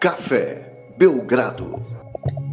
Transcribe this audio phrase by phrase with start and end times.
[0.00, 1.84] Café Belgrado.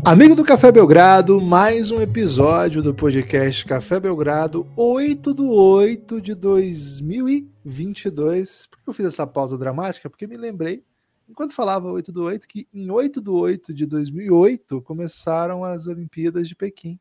[0.06, 6.36] Amigo do Café Belgrado, mais um episódio do podcast Café Belgrado, 8 do 8 de
[6.36, 8.66] 2022.
[8.66, 10.10] Por que eu fiz essa pausa dramática?
[10.10, 10.84] Porque me lembrei,
[11.30, 16.50] enquanto falava 8 do 8, que em 8 do 8 de 2008 começaram as Olimpíadas
[16.50, 17.00] de Pequim.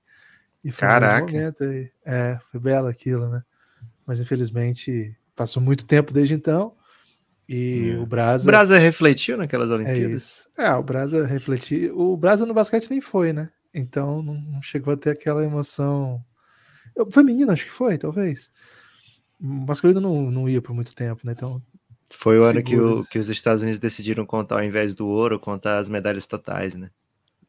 [0.62, 1.26] E foi Caraca.
[1.26, 1.90] Um momento aí.
[2.04, 3.42] É, foi belo aquilo, né?
[4.06, 6.76] Mas infelizmente passou muito tempo desde então.
[7.48, 7.98] E é.
[7.98, 8.44] o Brasa.
[8.44, 10.48] O Brasa refletiu naquelas Olimpíadas?
[10.58, 11.98] É, é, o Brasa refletiu.
[11.98, 13.50] O Brasa no basquete nem foi, né?
[13.72, 16.22] Então não chegou a ter aquela emoção.
[17.10, 18.50] Feminino, acho que foi, talvez.
[19.40, 21.32] O masculino não, não ia por muito tempo, né?
[21.32, 21.62] Então.
[22.10, 25.40] Foi o ano que, o, que os Estados Unidos decidiram contar, ao invés do ouro,
[25.40, 26.88] contar as medalhas totais, né?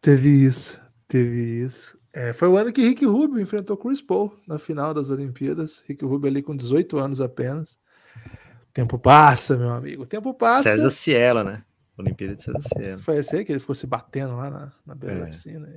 [0.02, 1.98] Teve isso, teve isso.
[2.12, 5.84] É, foi o ano que Rick Rubio enfrentou Chris Paul na final das Olimpíadas.
[5.88, 7.78] Rick Rubio ali com 18 anos apenas
[8.78, 10.04] tempo passa, meu amigo.
[10.04, 10.64] O tempo passa.
[10.64, 11.64] César Cielo, né?
[11.98, 13.00] Olimpíada de César Cielo.
[13.00, 15.20] Foi esse aí que ele fosse batendo lá na, na beira é.
[15.22, 15.68] da piscina.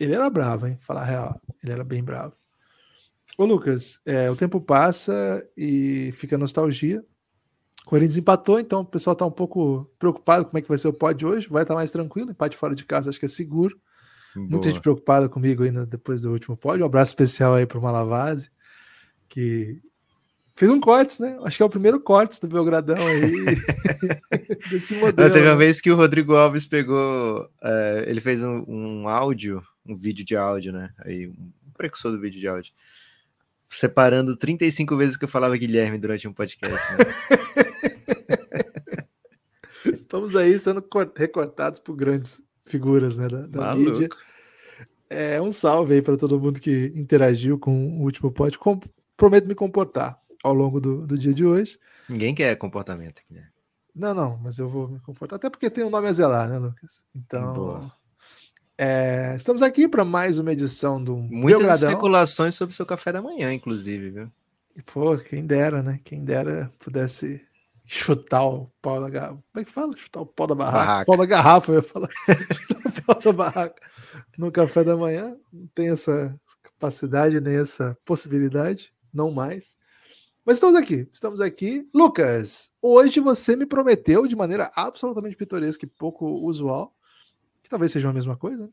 [0.00, 0.76] Ele era bravo, hein?
[0.80, 1.40] Falar a real.
[1.62, 2.34] Ele era bem bravo.
[3.38, 7.04] Ô, Lucas, é, o tempo passa e fica nostalgia.
[7.86, 10.88] O Corinthians empatou, então o pessoal tá um pouco preocupado como é que vai ser
[10.88, 11.48] o pod hoje.
[11.48, 13.78] Vai estar tá mais tranquilo, empate fora de casa, acho que é seguro.
[14.34, 14.48] Boa.
[14.48, 16.82] Muita gente preocupada comigo aí no, depois do último pod.
[16.82, 18.50] Um abraço especial aí para o Malavase,
[19.28, 19.80] que
[20.56, 21.36] Fez um cortes, né?
[21.42, 23.56] Acho que é o primeiro cortes do Belgradão aí.
[24.70, 25.32] desse modelo.
[25.32, 27.42] Teve uma vez que o Rodrigo Alves pegou.
[27.60, 30.90] Uh, ele fez um, um, áudio, um vídeo de áudio, né?
[30.98, 32.72] Aí, um precursor do vídeo de áudio.
[33.68, 36.86] Separando 35 vezes que eu falava Guilherme durante um podcast.
[36.92, 36.98] Né?
[39.92, 40.84] Estamos aí sendo
[41.16, 44.08] recortados por grandes figuras né, da, da mídia.
[45.10, 48.58] É um salve aí para todo mundo que interagiu com o último podcast.
[48.60, 48.80] Com,
[49.16, 51.78] prometo me comportar ao longo do, do dia de hoje.
[52.06, 53.48] Ninguém quer comportamento aqui, né?
[53.94, 56.58] Não, não, mas eu vou me comportar, até porque tem um nome a zelar, né,
[56.58, 57.06] Lucas?
[57.14, 57.90] Então.
[58.76, 61.88] É, estamos aqui para mais uma edição do Muitas Belgradão.
[61.88, 64.32] especulações sobre o seu café da manhã, inclusive, viu?
[64.76, 66.00] E, pô, quem dera, né?
[66.04, 67.40] Quem dera pudesse
[67.86, 69.42] chutar o pau da garrafa.
[69.52, 69.96] Como é que fala?
[69.96, 70.78] Chutar o pau da barraca.
[70.78, 71.06] barraca.
[71.06, 72.08] Pau da garrafa, eu ia falar.
[72.52, 73.82] chutar o pau da barraca
[74.36, 75.36] no café da manhã.
[75.52, 79.76] Não tem essa capacidade nem essa possibilidade, não mais.
[80.44, 81.88] Mas estamos aqui, estamos aqui.
[81.94, 86.94] Lucas, hoje você me prometeu de maneira absolutamente pitoresca e pouco usual,
[87.62, 88.70] que talvez seja a mesma coisa,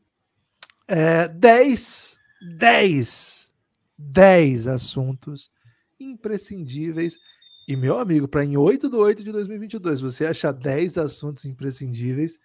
[0.86, 2.20] é, 10,
[2.58, 3.50] 10,
[3.96, 5.50] 10 assuntos
[5.98, 7.18] imprescindíveis.
[7.66, 12.38] E, meu amigo, para em 8 de 8 de 2022 você achar 10 assuntos imprescindíveis,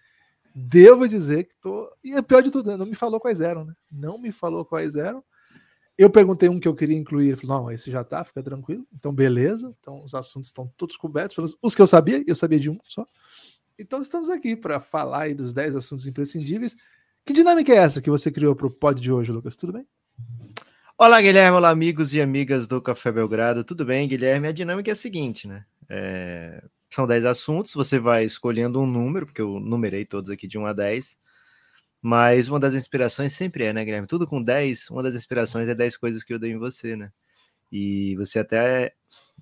[0.54, 1.92] devo dizer que tô.
[2.02, 2.78] E é pior de tudo, né?
[2.78, 3.74] não me falou quais eram, né?
[3.92, 5.22] Não me falou quais eram.
[5.98, 8.86] Eu perguntei um que eu queria incluir, ele falou: não, esse já tá, fica tranquilo.
[8.94, 9.74] Então, beleza.
[9.80, 11.56] Então, os assuntos estão todos cobertos.
[11.60, 13.04] Os que eu sabia, eu sabia de um só.
[13.76, 16.76] Então, estamos aqui para falar dos 10 assuntos imprescindíveis.
[17.26, 19.56] Que dinâmica é essa que você criou para o pod de hoje, Lucas?
[19.56, 19.84] Tudo bem?
[20.96, 21.56] Olá, Guilherme.
[21.56, 23.64] Olá, amigos e amigas do Café Belgrado.
[23.64, 24.46] Tudo bem, Guilherme?
[24.46, 25.64] A dinâmica é a seguinte, né?
[25.90, 26.62] É...
[26.90, 30.64] São 10 assuntos, você vai escolhendo um número, porque eu numerei todos aqui de 1
[30.64, 31.18] a 10
[32.00, 34.06] mas uma das inspirações sempre é, né, Guilherme?
[34.06, 37.10] Tudo com 10, uma das inspirações é 10 coisas que eu dei em você, né?
[37.70, 38.94] E você até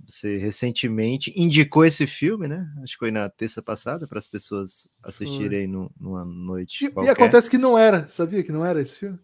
[0.05, 2.67] você recentemente indicou esse filme, né?
[2.83, 6.85] Acho que foi na terça passada para as pessoas assistirem no, numa noite.
[6.85, 9.19] E, e, acontece que não era, sabia que não era esse filme?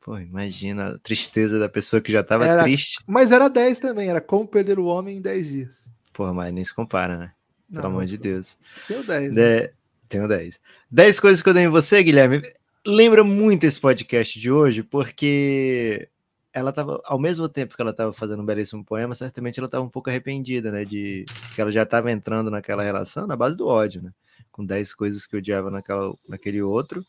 [0.00, 2.98] Pô, imagina a tristeza da pessoa que já estava triste.
[3.06, 5.88] Mas era 10 também, era como perder o homem em 10 dias.
[6.12, 7.32] Porra, mas nem se compara, né?
[7.70, 8.56] Pelo não, amor de Deus.
[8.86, 9.34] Tenho 10.
[9.34, 9.40] De...
[9.40, 9.70] Né?
[10.08, 10.60] Tenho 10.
[10.90, 12.42] 10 coisas que eu dei em você, Guilherme
[12.86, 16.08] lembra muito esse podcast de hoje, porque
[16.52, 19.84] ela estava, ao mesmo tempo que ela estava fazendo um belíssimo poema, certamente ela estava
[19.84, 20.84] um pouco arrependida, né?
[20.84, 24.12] De que ela já estava entrando naquela relação na base do ódio, né?
[24.50, 27.06] Com 10 coisas que odiava naquela, naquele outro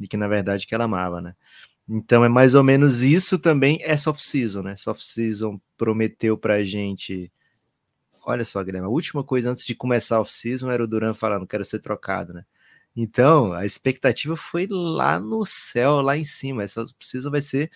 [0.00, 1.34] e que na verdade que ela amava, né?
[1.88, 4.76] Então é mais ou menos isso também é soft season, né?
[4.76, 7.30] Soft season prometeu pra gente.
[8.24, 11.46] Olha só, Guilherme, a última coisa antes de começar a off-season era o Duran falando,
[11.46, 12.44] quero ser trocado, né?
[12.96, 16.62] Então, a expectativa foi lá no céu, lá em cima.
[16.62, 17.70] Essa precisa vai ser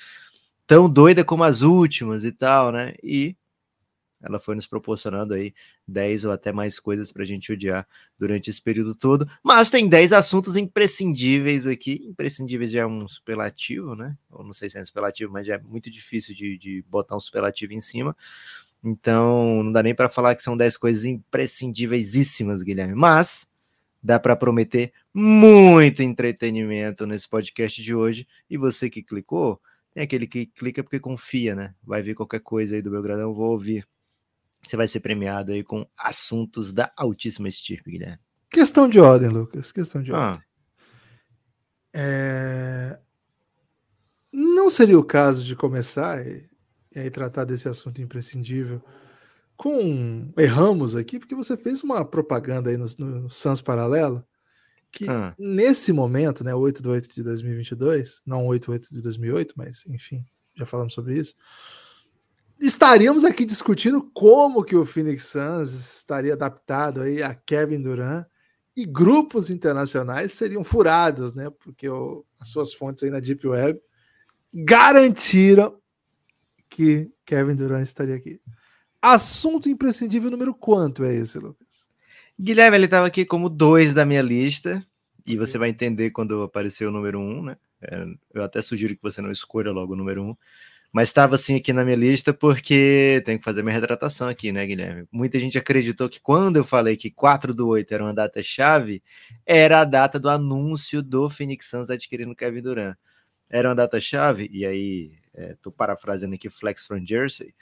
[0.66, 2.94] tão doida como as últimas e tal, né?
[3.02, 3.36] E
[4.22, 5.54] ela foi nos proporcionando aí
[5.88, 7.86] 10 ou até mais coisas para a gente odiar
[8.18, 9.28] durante esse período todo.
[9.42, 12.02] Mas tem 10 assuntos imprescindíveis aqui.
[12.06, 14.16] Imprescindíveis já é um superlativo, né?
[14.30, 17.16] Ou não sei se é um superlativo, mas já é muito difícil de, de botar
[17.16, 18.16] um superlativo em cima.
[18.84, 22.94] Então, não dá nem para falar que são 10 coisas imprescindíveisíssimas, Guilherme.
[22.94, 23.49] Mas
[24.02, 28.26] dá para prometer muito entretenimento nesse podcast de hoje.
[28.48, 29.60] E você que clicou,
[29.92, 31.74] tem aquele que clica porque confia, né?
[31.82, 33.86] Vai ver qualquer coisa aí do Belgradão, vou ouvir.
[34.66, 38.18] Você vai ser premiado aí com assuntos da altíssima estirpe, Guilherme.
[38.50, 39.72] Questão de ordem, Lucas.
[39.72, 40.32] Questão de ah.
[40.32, 40.44] ordem.
[41.92, 42.98] É...
[44.32, 46.48] Não seria o caso de começar e,
[46.94, 48.82] e aí tratar desse assunto imprescindível
[49.60, 54.24] com erramos aqui, porque você fez uma propaganda aí no, no Sans Paralelo
[54.90, 55.34] que ah.
[55.38, 59.84] nesse momento, né, 8 de 8 de 2022, não 8 de 8 de 2008, mas
[59.86, 60.24] enfim,
[60.56, 61.34] já falamos sobre isso,
[62.58, 68.24] estaríamos aqui discutindo como que o Phoenix Suns estaria adaptado aí a Kevin Durant
[68.74, 71.50] e grupos internacionais seriam furados, né?
[71.50, 73.78] Porque o, as suas fontes aí na Deep Web
[74.54, 75.78] garantiram
[76.70, 78.40] que Kevin Durant estaria aqui.
[79.02, 81.88] Assunto imprescindível número quanto é esse, Lucas?
[82.38, 84.84] Guilherme, ele estava aqui como dois da minha lista,
[85.26, 87.56] e você vai entender quando aparecer o número um, né?
[87.82, 88.04] É,
[88.34, 90.36] eu até sugiro que você não escolha logo o número um,
[90.92, 94.66] mas estava assim aqui na minha lista porque tenho que fazer minha retratação aqui, né,
[94.66, 95.06] Guilherme?
[95.10, 99.02] Muita gente acreditou que quando eu falei que 4 do 8 era uma data-chave,
[99.46, 102.96] era a data do anúncio do Phoenix Suns adquirindo Kevin Durant.
[103.48, 105.12] Era uma data-chave, e aí
[105.52, 107.54] estou é, parafraseando aqui Flex from Jersey,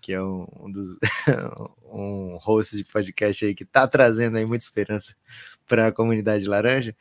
[0.00, 0.96] que é um, um dos
[1.84, 5.14] um host de podcast aí que está trazendo aí muita esperança
[5.66, 6.94] para a comunidade laranja.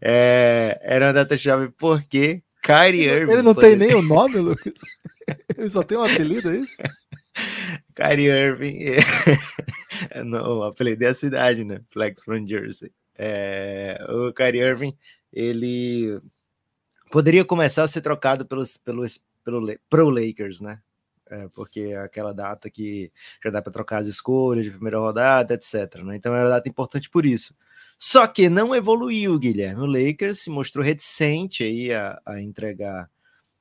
[0.00, 3.32] É, era uma data-chave porque Kyrie Irving.
[3.32, 4.80] Ele não tem nem o nome, Lucas.
[5.56, 6.76] Ele só tem um apelido, é isso?
[7.94, 8.78] Kyrie Irving.
[10.24, 11.80] não, o apelido é a cidade, né?
[11.90, 12.92] Flex from Jersey.
[13.16, 14.96] É, o Kyrie Irving,
[15.32, 16.20] ele
[17.10, 20.80] poderia começar a ser trocado pelos, pelos, pelo, pro Lakers, né?
[21.30, 23.10] É, porque é aquela data que
[23.42, 26.02] já dá para trocar as escolhas de primeira rodada, etc.
[26.02, 26.16] Né?
[26.16, 27.54] Então era uma data importante por isso.
[27.98, 29.82] Só que não evoluiu, Guilherme.
[29.82, 33.10] O Lakers se mostrou reticente aí a, a entregar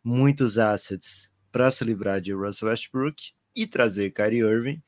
[0.04, 4.82] muitos assets para se livrar de Russell Westbrook e trazer Kyrie Irving.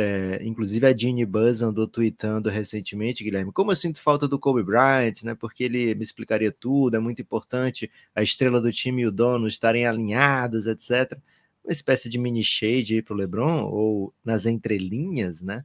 [0.00, 4.62] É, inclusive a Jeannie Buzz andou tweetando recentemente, Guilherme, como eu sinto falta do Kobe
[4.62, 5.34] Bryant, né?
[5.34, 9.48] Porque ele me explicaria tudo, é muito importante a estrela do time e o dono
[9.48, 11.18] estarem alinhados, etc.
[11.64, 15.64] Uma espécie de mini shade aí pro LeBron, ou nas entrelinhas, né?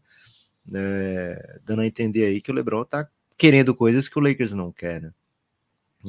[0.74, 3.08] É, dando a entender aí que o LeBron tá
[3.38, 5.14] querendo coisas que o Lakers não quer, né?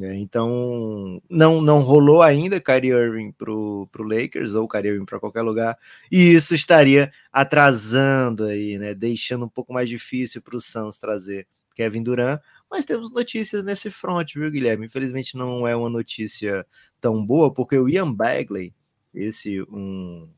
[0.02, 5.20] É, então, não não rolou ainda Kyrie Irving pro, pro Lakers ou Kyrie Irving para
[5.20, 5.78] qualquer lugar,
[6.10, 11.46] e isso estaria atrasando aí, né, deixando um pouco mais difícil para o Suns trazer
[11.76, 14.86] Kevin Durant, mas temos notícias nesse front, viu, Guilherme?
[14.86, 16.66] Infelizmente não é uma notícia
[17.00, 18.74] tão boa, porque o Ian Bagley,
[19.14, 20.28] esse um,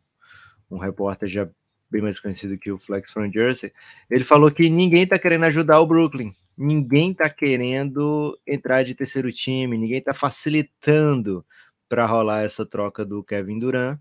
[0.71, 1.49] um repórter já
[1.91, 3.73] bem mais conhecido que o Flex from Jersey,
[4.11, 9.31] ele falou que ninguém está querendo ajudar o Brooklyn ninguém está querendo entrar de terceiro
[9.33, 11.45] time, ninguém está facilitando
[11.89, 13.99] para rolar essa troca do Kevin Durant.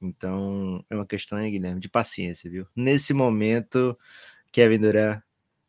[0.00, 2.66] Então é uma questão aí, Guilherme, de paciência, viu?
[2.74, 3.96] Nesse momento,
[4.52, 5.22] Kevin Durant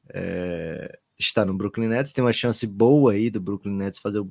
[0.10, 4.26] é, está no Brooklyn Nets, tem uma chance boa aí do Brooklyn Nets fazer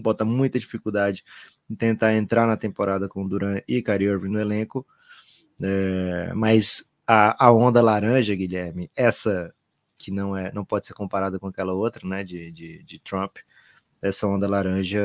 [0.00, 1.22] bota muita dificuldade
[1.68, 4.86] em tentar entrar na temporada com Durant e Kyrie Irving no elenco,
[5.62, 9.54] é, mas a, a onda laranja, Guilherme, essa
[10.02, 13.38] que não é não pode ser comparada com aquela outra, né, de, de, de Trump,
[14.00, 15.00] essa onda laranja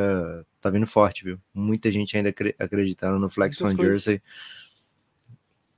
[0.60, 1.40] tá vindo forte, viu?
[1.54, 4.22] Muita gente ainda acreditando no Flex Muitas coisas, Jersey.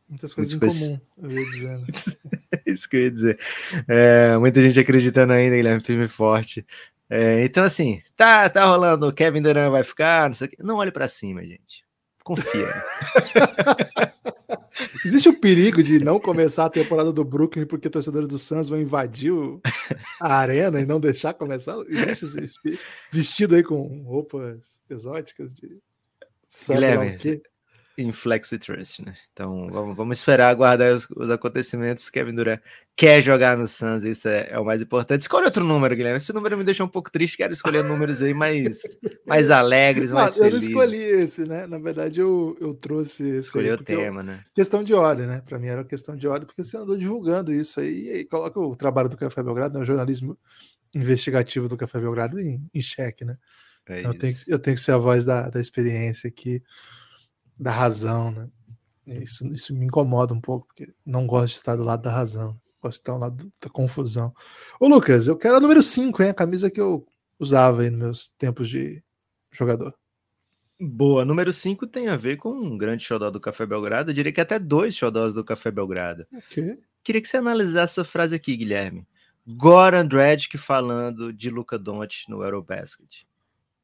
[0.08, 1.86] Muitas coisas muitas em comum, eu ia dizendo.
[2.66, 3.40] Isso que eu ia dizer.
[3.88, 6.66] É, muita gente acreditando ainda, Guilherme, firme forte.
[7.10, 10.64] É, então, assim, tá, tá rolando, Kevin Durant vai ficar, não sei o que.
[10.64, 11.84] Não olhe para cima, gente.
[12.24, 12.68] Confia.
[15.06, 18.80] Existe o perigo de não começar a temporada do Brooklyn porque torcedores do Suns vão
[18.80, 19.32] invadir
[20.20, 21.76] a arena e não deixar começar?
[21.88, 22.80] Existe esse
[23.12, 25.80] vestido aí com roupas exóticas de
[26.68, 27.18] Guilherme,
[28.00, 29.14] em Flex Trust, né?
[29.34, 32.10] Então vamos, vamos esperar aguardar os, os, acontecimentos.
[32.10, 32.62] Kevin Durant
[32.96, 35.22] quer jogar no Suns, isso é, é, o mais importante.
[35.22, 36.16] Escolhe outro número, Guilherme.
[36.16, 37.36] Esse número me deixa um pouco triste.
[37.36, 38.80] Quero escolher números aí mais,
[39.28, 40.70] mais alegres, mais não, felizes.
[40.70, 41.68] Eu não escolhi esse, né?
[41.68, 43.48] Na verdade, eu, eu trouxe esse.
[43.48, 44.46] Escolhi o tema, eu, né?
[44.56, 45.42] Questão de ordem, né?
[45.46, 48.58] Para mim era questão de ordem, porque você andou divulgando isso aí e aí coloca
[48.60, 49.84] o trabalho do Café Belgrado, né?
[49.84, 50.38] o jornalismo
[50.96, 53.38] investigativo do Café Belgrado em, em xeque, né?
[53.90, 56.62] É eu, tenho que, eu tenho que ser a voz da, da experiência aqui
[57.60, 58.50] da razão, né?
[59.06, 62.60] Isso, isso me incomoda um pouco, porque não gosto de estar do lado da razão,
[62.82, 64.34] gosto de estar do lado da confusão.
[64.80, 66.30] Ô, Lucas, eu quero a número 5, hein?
[66.30, 67.06] A camisa que eu
[67.40, 69.04] usava aí nos meus tempos de
[69.52, 69.96] jogador.
[70.80, 74.12] Boa, número 5 tem a ver com um grande xodó do Café Belgrado.
[74.12, 76.26] Eu diria que até dois xodós do Café Belgrado.
[76.48, 76.80] Okay.
[77.04, 79.06] Queria que você analisasse essa frase aqui, Guilherme.
[79.46, 83.28] Goran Dragic falando de Luca Doncic no Eurobasket.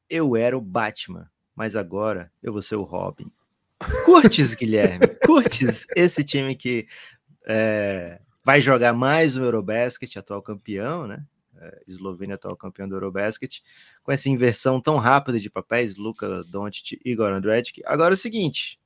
[0.10, 3.32] Eu era o Batman, mas agora eu vou ser o Robin.
[4.06, 5.08] Curtes, Guilherme?
[5.26, 6.88] Curtes esse time que
[7.46, 11.26] é, vai jogar mais o Eurobasket, atual campeão, né?
[11.58, 13.62] É, Eslovênia atual campeão do Eurobasket,
[14.04, 17.82] com essa inversão tão rápida de papéis, Luka Doncic e Goran Dragic.
[17.86, 18.80] Agora é o seguinte,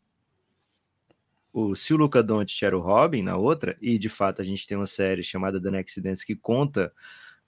[1.52, 4.68] o, se o Luka Doncic era o Robin na outra, e de fato a gente
[4.68, 6.94] tem uma série chamada The Next Dance que conta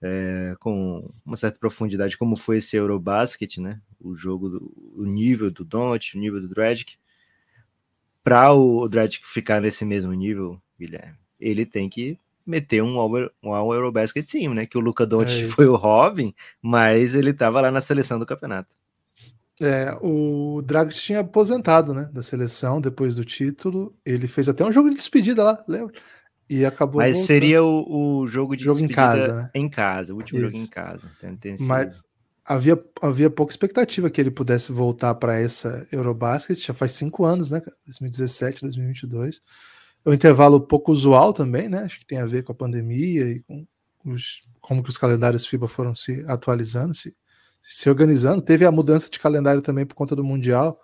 [0.01, 3.79] é, com uma certa profundidade como foi esse Eurobasket, né?
[3.99, 6.97] O jogo, do, o nível do Doncic, o nível do Dragic.
[8.23, 13.11] Para o Dragic ficar nesse mesmo nível, Guilherme, ele tem que meter um All,
[13.43, 14.65] um all Eurobasket Team, né?
[14.65, 18.25] Que o Luca Doncic é foi o Robin, mas ele estava lá na seleção do
[18.25, 18.75] campeonato.
[19.59, 23.95] É, o Dragic tinha aposentado, né, da seleção depois do título.
[24.03, 25.93] Ele fez até um jogo de despedida lá, lembra?
[26.49, 26.97] E acabou.
[26.97, 27.27] Mas voltando.
[27.27, 29.49] seria o, o, jogo de jogo em casa, né?
[29.53, 30.49] Em casa, o último Isso.
[30.49, 31.01] jogo em casa.
[31.23, 32.03] Então, Mas
[32.45, 36.59] havia, havia pouca expectativa que ele pudesse voltar para essa Eurobasket.
[36.59, 37.61] Já faz cinco anos, né?
[37.85, 39.41] 2017, 2022
[40.05, 41.83] é um intervalo pouco usual também, né?
[41.83, 43.65] Acho que tem a ver com a pandemia e com
[44.05, 47.15] os, como que os calendários FIBA foram se atualizando, se,
[47.61, 48.41] se organizando.
[48.41, 50.79] Teve a mudança de calendário também por conta do Mundial,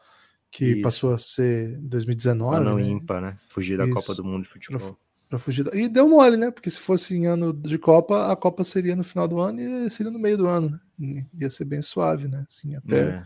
[0.52, 0.82] que Isso.
[0.82, 2.56] passou a ser 2019.
[2.56, 2.84] Ano né?
[2.84, 3.38] ímpar, né?
[3.48, 3.96] Fugir da Isso.
[3.96, 4.98] Copa do Mundo de futebol.
[5.30, 5.76] Pra fugir da...
[5.76, 6.52] E deu mole, né?
[6.52, 9.90] Porque se fosse em ano de Copa, a Copa seria no final do ano e
[9.90, 11.26] seria no meio do ano, né?
[11.34, 12.46] Ia ser bem suave, né?
[12.50, 13.24] Assim, até é.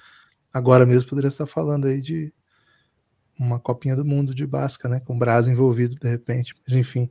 [0.52, 2.34] agora mesmo poderia estar falando aí de
[3.38, 5.00] uma copinha do mundo de basca, né?
[5.00, 6.56] Com o Brasil envolvido de repente.
[6.66, 7.10] Mas enfim.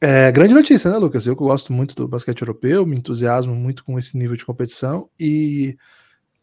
[0.00, 1.26] É, grande notícia, né, Lucas?
[1.26, 5.10] Eu que gosto muito do basquete europeu, me entusiasmo muito com esse nível de competição
[5.18, 5.76] e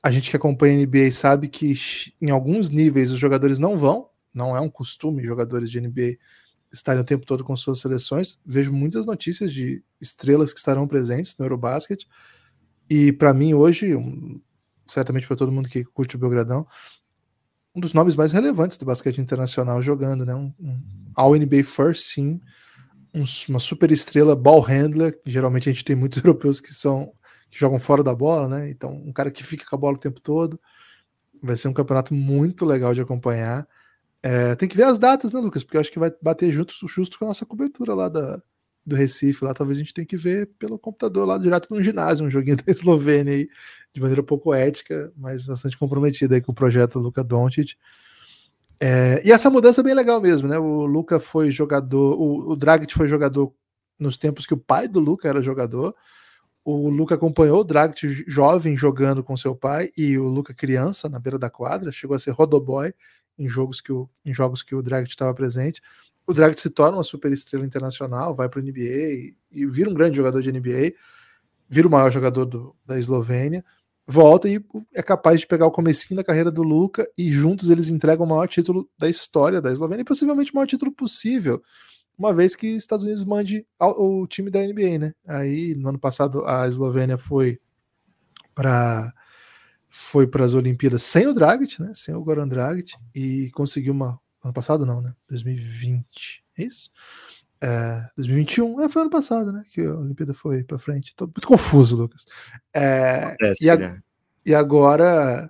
[0.03, 1.73] a gente que acompanha a NBA sabe que
[2.21, 6.17] em alguns níveis os jogadores não vão, não é um costume jogadores de NBA
[6.75, 8.39] estarem o tempo todo com suas seleções.
[8.45, 12.05] Vejo muitas notícias de estrelas que estarão presentes no Eurobasket
[12.89, 14.39] e para mim hoje, um,
[14.87, 16.65] certamente para todo mundo que curte o Belgradão,
[17.73, 20.33] um dos nomes mais relevantes do basquete internacional jogando, né?
[20.35, 20.81] Um, um
[21.15, 22.39] All-NBA First Team,
[23.13, 27.11] um, uma super estrela ball handler, geralmente a gente tem muitos europeus que são
[27.49, 28.69] que jogam fora da bola, né?
[28.69, 30.59] Então, um cara que fica com a bola o tempo todo.
[31.41, 33.67] Vai ser um campeonato muito legal de acompanhar.
[34.27, 35.63] É, tem que ver as datas, né, Lucas?
[35.63, 38.41] Porque eu acho que vai bater junto, justo com a nossa cobertura lá da,
[38.83, 39.45] do Recife.
[39.45, 42.57] Lá talvez a gente tenha que ver pelo computador lá direto no ginásio, um joguinho
[42.57, 43.47] da Eslovênia aí
[43.93, 47.75] de maneira pouco ética, mas bastante comprometida aí com o projeto Luca Doncic.
[48.79, 50.57] É, e essa mudança é bem legal mesmo, né?
[50.57, 53.53] O Luca foi jogador, o, o Dragic foi jogador
[53.99, 55.95] nos tempos que o pai do Luca era jogador.
[56.63, 61.19] O Luca acompanhou o Dragic jovem jogando com seu pai e o Luca criança na
[61.19, 62.91] beira da quadra, chegou a ser rodoboy
[63.37, 65.81] em jogos que o, em jogos que o Dragic estava presente.
[66.27, 69.89] O Dragic se torna uma super estrela internacional, vai para o NBA e, e, vira
[69.89, 70.93] um grande jogador de NBA,
[71.69, 73.63] vira o maior jogador do, da Eslovênia
[74.07, 74.63] volta e
[74.93, 78.29] é capaz de pegar o comecinho da carreira do Luca e juntos eles entregam o
[78.29, 81.61] maior título da história da Eslovênia e possivelmente o maior título possível,
[82.17, 85.13] uma vez que Estados Unidos mande o time da NBA, né?
[85.27, 87.59] Aí no ano passado a Eslovênia foi
[88.53, 89.13] para
[89.97, 91.93] foi para as Olimpíadas sem o Dragic, né?
[91.93, 95.13] Sem o Goran Dragic e conseguiu uma ano passado não, né?
[95.29, 96.91] 2020, é isso?
[97.61, 99.63] É, 2021, é, foi ano passado, né?
[99.71, 101.15] Que a Olimpíada foi para frente.
[101.15, 102.25] Tô muito confuso, Lucas.
[102.73, 104.01] É, e, a, né?
[104.45, 105.49] e, agora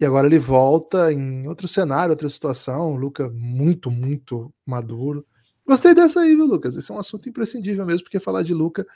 [0.00, 2.94] e agora ele volta em outro cenário, outra situação.
[2.94, 5.26] O Luca muito, muito maduro.
[5.66, 6.76] Gostei dessa aí, viu, Lucas?
[6.76, 8.86] Esse é um assunto imprescindível mesmo, porque falar de Luca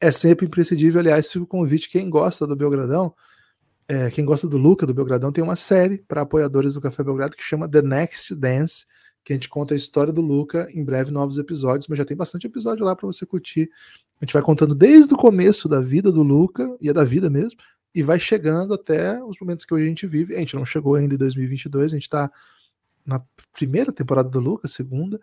[0.00, 0.98] é sempre imprescindível.
[0.98, 3.14] Aliás, fica o convite, quem gosta do Belgradão,
[3.90, 7.36] é, quem gosta do Luca, do Belgradão, tem uma série para apoiadores do Café Belgrado
[7.36, 8.86] que chama The Next Dance
[9.24, 12.16] que a gente conta a história do Luca, em breve novos episódios, mas já tem
[12.16, 13.68] bastante episódio lá para você curtir.
[14.20, 17.28] A gente vai contando desde o começo da vida do Luca, e é da vida
[17.28, 17.58] mesmo,
[17.94, 20.36] e vai chegando até os momentos que hoje a gente vive.
[20.36, 22.30] A gente não chegou ainda em 2022, a gente está
[23.04, 25.20] na primeira temporada do Luca, segunda.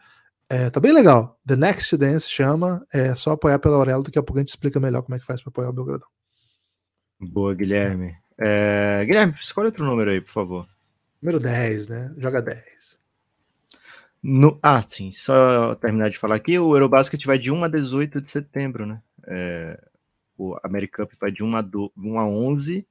[0.50, 1.39] É, tá bem legal.
[1.45, 4.79] The Next Dance chama, é só apoiar pela Aurelo, daqui a pouco a gente explica
[4.79, 6.07] melhor como é que faz para apoiar o Belgradão.
[7.19, 8.15] Boa, Guilherme.
[8.39, 10.67] É, Guilherme, escolhe outro número aí, por favor.
[11.22, 12.13] Número 10, né?
[12.17, 13.00] Joga 10.
[14.22, 18.22] No, ah, sim, só terminar de falar aqui, o Eurobasket vai de 1 a 18
[18.22, 19.01] de setembro, né?
[19.25, 19.79] É,
[20.38, 22.86] o Americup vai de 1 a, do, 1 a 11,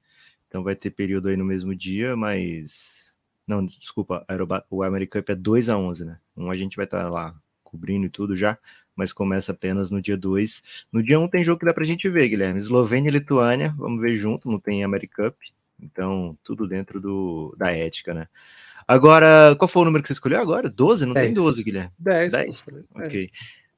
[0.49, 3.15] então vai ter período aí no mesmo dia, mas...
[3.47, 4.27] Não, desculpa,
[4.69, 6.19] o Americup é 2 a 11, né?
[6.37, 7.35] Um a gente vai estar tá lá
[7.77, 8.59] cobrindo e tudo já,
[8.95, 10.63] mas começa apenas no dia 2.
[10.91, 12.59] No dia 1 um tem jogo que dá pra gente ver, Guilherme.
[12.59, 15.37] Eslovênia e Lituânia, vamos ver junto, não tem Americup,
[15.81, 18.27] então tudo dentro do, da ética, né?
[18.89, 20.71] Agora, qual foi o número que você escolheu agora?
[20.71, 21.07] 12?
[21.07, 21.27] Não Dez.
[21.27, 21.93] tem 12, Guilherme?
[21.99, 22.31] 10.
[22.31, 22.65] 10.
[22.95, 23.31] Ok.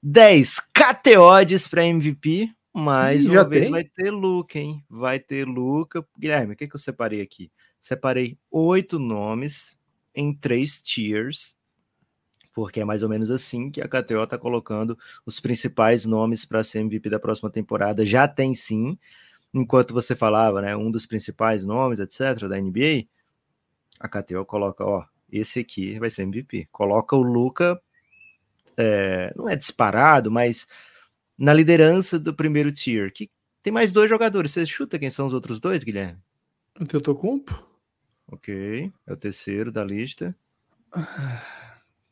[0.03, 2.51] 10 KTODs para MVP.
[2.75, 3.73] Mais Ih, uma vez tem?
[3.73, 4.85] vai ter Luca, hein?
[4.89, 6.07] Vai ter Luca.
[6.17, 7.51] Guilherme, o que, que eu separei aqui?
[7.81, 9.79] Separei oito nomes
[10.15, 11.57] em três tiers,
[12.59, 16.65] porque é mais ou menos assim que a KTO está colocando os principais nomes para
[16.65, 18.05] ser MVP da próxima temporada.
[18.05, 18.99] Já tem sim.
[19.55, 23.07] enquanto você falava, né, um dos principais nomes, etc, da NBA,
[24.01, 26.67] a KTO coloca, ó, esse aqui vai ser MVP.
[26.73, 27.81] Coloca o Luca,
[28.77, 30.67] é, não é disparado, mas
[31.39, 33.13] na liderança do primeiro tier.
[33.13, 33.31] Que
[33.63, 34.51] tem mais dois jogadores.
[34.51, 36.19] Você chuta quem são os outros dois, Guilherme?
[36.81, 37.65] Antetokounmpo.
[38.27, 40.35] Ok, é o terceiro da lista.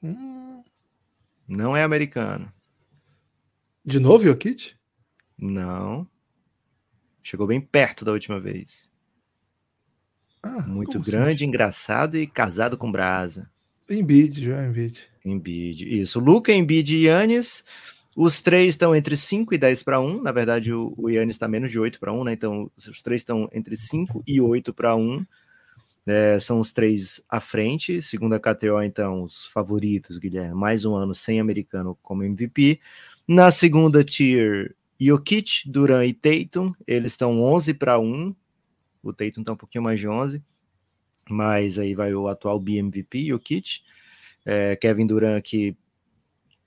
[0.03, 0.63] Hum.
[1.49, 2.53] Não é americano.
[3.85, 4.75] De novo, Jokic?
[5.39, 6.07] Não.
[7.23, 8.91] Chegou bem perto da última vez.
[10.43, 11.47] Ah, Muito grande, assim?
[11.47, 13.51] engraçado e casado com brasa.
[13.89, 15.09] Embiid, já Embiid.
[15.25, 16.01] Embiid.
[16.01, 16.19] Isso.
[16.21, 17.65] Luca, Embiid e Yannis.
[18.17, 20.23] Os três estão entre 5 e 10 para 1.
[20.23, 22.33] Na verdade, o, o Yannis está menos de 8 para 1, né?
[22.33, 25.25] Então, os três estão entre 5 e 8 para 1.
[26.07, 28.01] É, são os três à frente.
[28.01, 30.55] Segundo a KTO, então, os favoritos, Guilherme.
[30.55, 32.81] Mais um ano sem americano como MVP.
[33.27, 36.73] Na segunda tier, Jokic, Duran e Tatum.
[36.87, 38.35] Eles estão 11 para 1.
[39.03, 40.43] O Tatum está um pouquinho mais de 11.
[41.29, 43.81] Mas aí vai o atual BMVP, Jokic.
[44.45, 45.77] É, Kevin Durant, que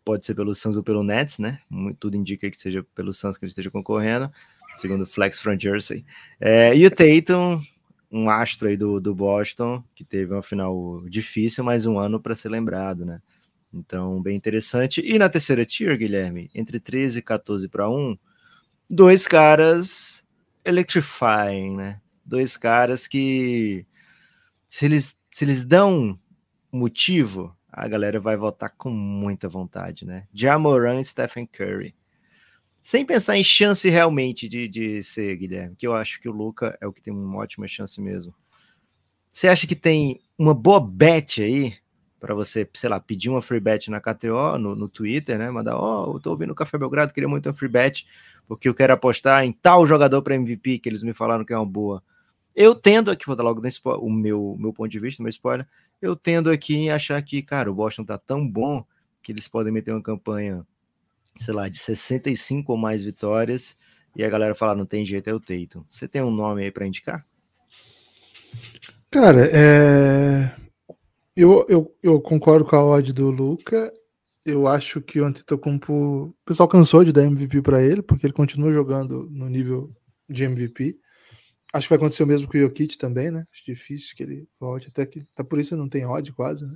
[0.03, 1.62] pode ser pelo Suns ou pelo Nets, né?
[1.98, 4.29] Tudo indica que seja pelo Suns que ele esteja concorrendo,
[4.77, 6.03] segundo o Flex from Jersey.
[6.41, 7.62] É, e o Tatum,
[8.12, 12.36] um astro aí do, do Boston, que teve uma final difícil, mas um ano para
[12.36, 13.22] ser lembrado, né?
[13.74, 15.01] Então, bem interessante.
[15.01, 18.16] E na terceira tier, Guilherme, entre 13 e 14 para 1,
[18.89, 20.24] dois caras
[20.66, 22.01] electrifying, né?
[22.25, 23.86] Dois caras que,
[24.68, 26.20] se eles, se eles dão
[26.72, 30.28] motivo, a galera vai votar com muita vontade, né?
[30.34, 31.96] Jamoran e Stephen Curry.
[32.89, 36.75] Sem pensar em chance realmente de, de ser, Guilherme, que eu acho que o Luca
[36.81, 38.34] é o que tem uma ótima chance mesmo.
[39.29, 41.75] Você acha que tem uma boa bet aí
[42.19, 45.52] para você, sei lá, pedir uma free bet na KTO, no, no Twitter, né?
[45.52, 48.08] Mandar, ó, oh, eu tô ouvindo o Café Belgrado, queria muito uma free bet,
[48.47, 51.58] porque eu quero apostar em tal jogador para MVP, que eles me falaram que é
[51.60, 52.02] uma boa.
[52.56, 55.67] Eu tendo aqui, vou dar logo o meu, meu ponto de vista, meu spoiler,
[56.02, 58.84] eu tendo aqui em achar que, cara, o Boston tá tão bom
[59.21, 60.65] que eles podem meter uma campanha,
[61.38, 63.76] sei lá, de 65 ou mais vitórias
[64.15, 65.84] e a galera falar, não tem jeito, é o Tatum.
[65.89, 67.26] Você tem um nome aí para indicar?
[69.10, 70.56] Cara, é...
[71.36, 73.94] eu, eu, eu concordo com a odd do Luca.
[74.46, 78.34] Eu acho que o Antetokounmpo, o pessoal cansou de dar MVP para ele, porque ele
[78.34, 79.94] continua jogando no nível
[80.28, 80.98] de MVP.
[81.72, 83.46] Acho que vai acontecer o mesmo com o Jokic também, né?
[83.54, 86.76] Acho difícil que ele volte, até que tá por isso não tem odd quase, né?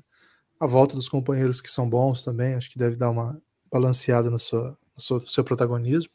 [0.60, 3.42] A volta dos companheiros que são bons também, acho que deve dar uma
[3.74, 4.78] balanceada no, sua,
[5.10, 6.12] no seu, protagonismo.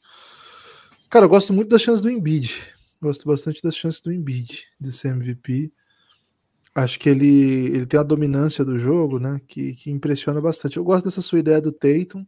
[1.11, 2.63] Cara, eu gosto muito das chances do Embiid.
[3.03, 5.73] Gosto bastante das chances do Embiid de ser MVP.
[6.73, 9.41] Acho que ele, ele tem a dominância do jogo, né?
[9.49, 10.77] Que, que impressiona bastante.
[10.77, 12.25] Eu gosto dessa sua ideia do Tatum.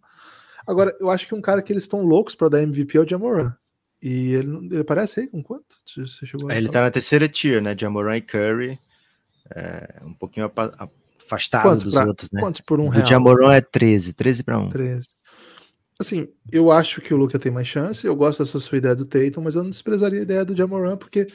[0.66, 3.08] Agora, eu acho que um cara que eles estão loucos para dar MVP é o
[3.08, 3.54] Jamoran.
[4.02, 5.76] E ele, ele aparece aí com quanto?
[5.86, 7.76] Você chegou ele tá na terceira tier, né?
[7.78, 8.80] Jamoran e Curry.
[9.54, 10.50] É, um pouquinho
[11.20, 12.40] afastado Quanto dos pra, outros, né?
[12.40, 13.04] Quantos por um o real?
[13.04, 14.70] O Jamoran é 13, 13 para 1.
[14.70, 15.08] 13.
[16.00, 19.04] Assim, eu acho que o Luca tem mais chance, eu gosto dessa sua ideia do
[19.04, 21.26] Tatum, mas eu não desprezaria a ideia do Jamoran, porque,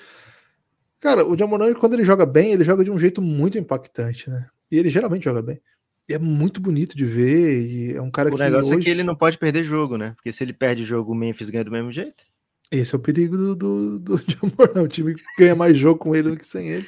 [0.99, 4.47] cara, o Jamoran, quando ele joga bem, ele joga de um jeito muito impactante, né?
[4.71, 5.61] E ele geralmente joga bem.
[6.09, 8.41] E é muito bonito de ver, e é um cara o que.
[8.41, 8.79] O negócio hoje...
[8.79, 10.13] é que ele não pode perder jogo, né?
[10.15, 12.25] Porque se ele perde jogo, o Memphis ganha do mesmo jeito.
[12.71, 14.81] Esse é o perigo do, do, do Jamoran.
[14.81, 16.87] O time ganha mais jogo com ele do que sem ele.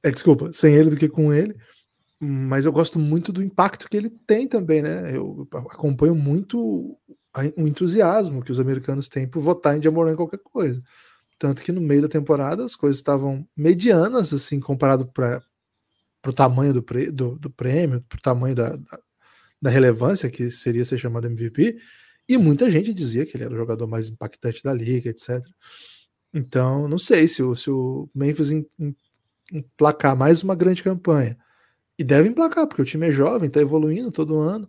[0.00, 1.56] É, desculpa, sem ele do que com ele.
[2.20, 5.16] Mas eu gosto muito do impacto que ele tem também, né?
[5.16, 6.98] Eu acompanho muito
[7.56, 10.82] o entusiasmo que os americanos têm por votar em Jamoran em qualquer coisa.
[11.38, 15.42] Tanto que no meio da temporada as coisas estavam medianas, assim, comparado para
[16.26, 19.00] o tamanho do, pre, do, do prêmio, para o tamanho da, da,
[19.62, 21.78] da relevância que seria ser chamado MVP.
[22.28, 25.42] E muita gente dizia que ele era o jogador mais impactante da liga, etc.
[26.34, 28.50] Então, não sei se o, se o Memphis
[29.50, 31.38] emplacar mais uma grande campanha.
[32.00, 34.66] E deve emplacar, porque o time é jovem, está evoluindo todo ano.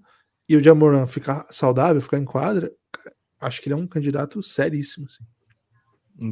[0.50, 4.44] E o Jamoran ficar saudável, ficar em quadra, cara, acho que ele é um candidato
[4.44, 5.08] seríssimo.
[5.08, 5.24] Assim.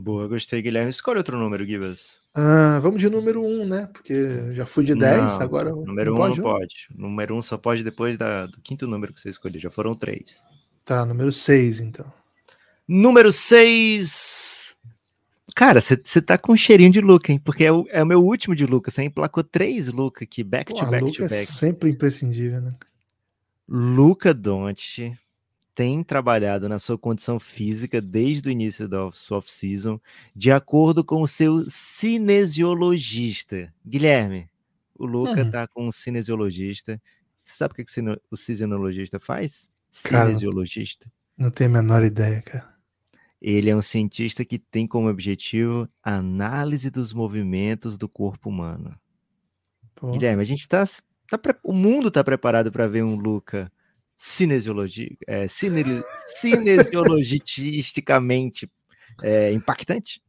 [0.01, 0.89] Boa, gostei, Guilherme.
[0.89, 2.19] Escolhe outro número, Gibas.
[2.35, 3.89] Ah, vamos de número 1, um, né?
[3.93, 5.69] Porque já fui de 10, não, agora.
[5.69, 6.41] Número 1 um não pode.
[6.41, 6.75] pode.
[6.93, 9.61] Número 1 um só pode depois da, do quinto número que você escolheu.
[9.61, 10.41] Já foram três.
[10.83, 12.11] Tá, número 6, então.
[12.85, 14.58] Número 6.
[15.59, 17.37] Cara, você tá com um cheirinho de Luca, hein?
[17.37, 18.89] Porque é o, é o meu último de Luca.
[18.89, 21.35] Você emplacou três Luca aqui, back Pô, to back Luca to back.
[21.35, 22.73] é sempre imprescindível, né?
[23.67, 25.17] Luca Doncic
[25.75, 29.99] tem trabalhado na sua condição física desde o início da sua off-season,
[30.33, 33.69] de acordo com o seu cinesiologista.
[33.85, 34.49] Guilherme,
[34.97, 35.51] o Luca Hum.
[35.51, 37.01] tá com um cinesiologista.
[37.43, 37.91] Você sabe o que, que
[38.31, 39.67] o cinesiologista faz?
[40.05, 41.11] Cara, Cinesiologista.
[41.37, 42.78] Não tenho a menor ideia, cara.
[43.41, 48.93] Ele é um cientista que tem como objetivo a análise dos movimentos do corpo humano.
[49.95, 50.11] Pô.
[50.11, 50.85] Guilherme, a gente está.
[51.29, 53.71] Tá, tá, o mundo está preparado para ver um Luca
[54.19, 56.03] cinesiologi, é, cine,
[56.41, 58.69] cinesiologisticamente
[59.23, 60.21] é, impactante?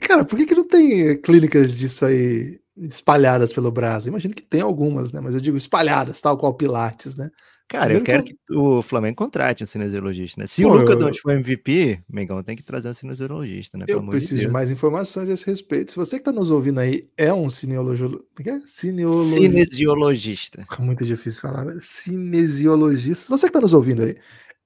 [0.00, 4.10] Cara, por que, que não tem clínicas disso aí espalhadas pelo Brasil?
[4.10, 5.20] Imagino que tem algumas, né?
[5.20, 7.30] Mas eu digo espalhadas, tal qual Pilates, né?
[7.70, 10.48] Cara, eu quero que, o Flamengo contrate um cinesiologista, né?
[10.48, 13.84] Se Pô, o Luca Doncic for MVP, Mengão tem que trazer um cinesiologista, né?
[13.86, 15.92] eu preciso de, de, mais informações a esse respeito.
[15.92, 18.18] Se você que está nos ouvindo aí é um cineologista...
[18.44, 18.60] É, é?
[18.66, 19.40] Cineologista.
[19.40, 20.66] Cinesiologista.
[20.80, 21.80] Muito difícil falar, velho.
[21.80, 23.22] Cinesiologista.
[23.22, 24.16] Se você que está nos ouvindo aí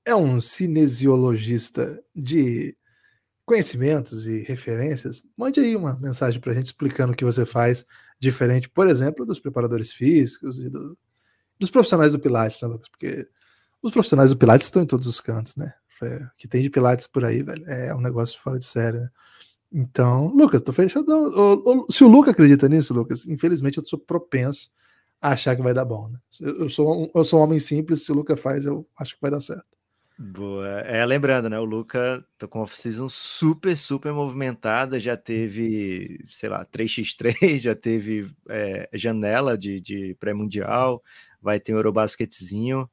[0.06, 2.74] é um cinesiologista de
[3.44, 7.84] conhecimentos e referências, mande aí uma mensagem para a gente explicando o que você faz
[8.18, 10.96] diferente, por exemplo, dos preparadores físicos e do,
[11.58, 12.88] dos profissionais do Pilates, né, Lucas?
[12.88, 13.28] Porque
[13.82, 15.72] os profissionais do Pilates estão em todos os cantos, né?
[16.02, 19.08] É, que tem de Pilates por aí, velho, é um negócio fora de série, né?
[19.72, 21.24] Então, Lucas, tô fechadão.
[21.24, 24.70] O, o, se o Lucas acredita nisso, Lucas, infelizmente eu sou propenso
[25.20, 26.18] a achar que vai dar bom, né?
[26.40, 29.20] Eu, sou, um, eu sou um homem simples, se o Lucas faz, eu acho que
[29.20, 29.74] vai dar certo.
[30.16, 30.80] Boa.
[30.82, 31.58] É, lembrando, né?
[31.58, 35.00] O Luca tá com uma off-season super, super movimentada.
[35.00, 41.02] Já teve, sei lá, 3x3, já teve é, janela de, de pré-mundial,
[41.44, 42.90] vai ter um Eurobasquetzinho.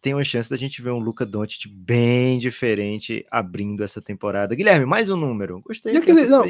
[0.00, 4.52] Tem uma chance da gente ver um Luca Doncic bem diferente abrindo essa temporada.
[4.56, 5.60] Guilherme, mais um número.
[5.60, 5.96] Gostei.
[5.96, 6.44] Aquele, não,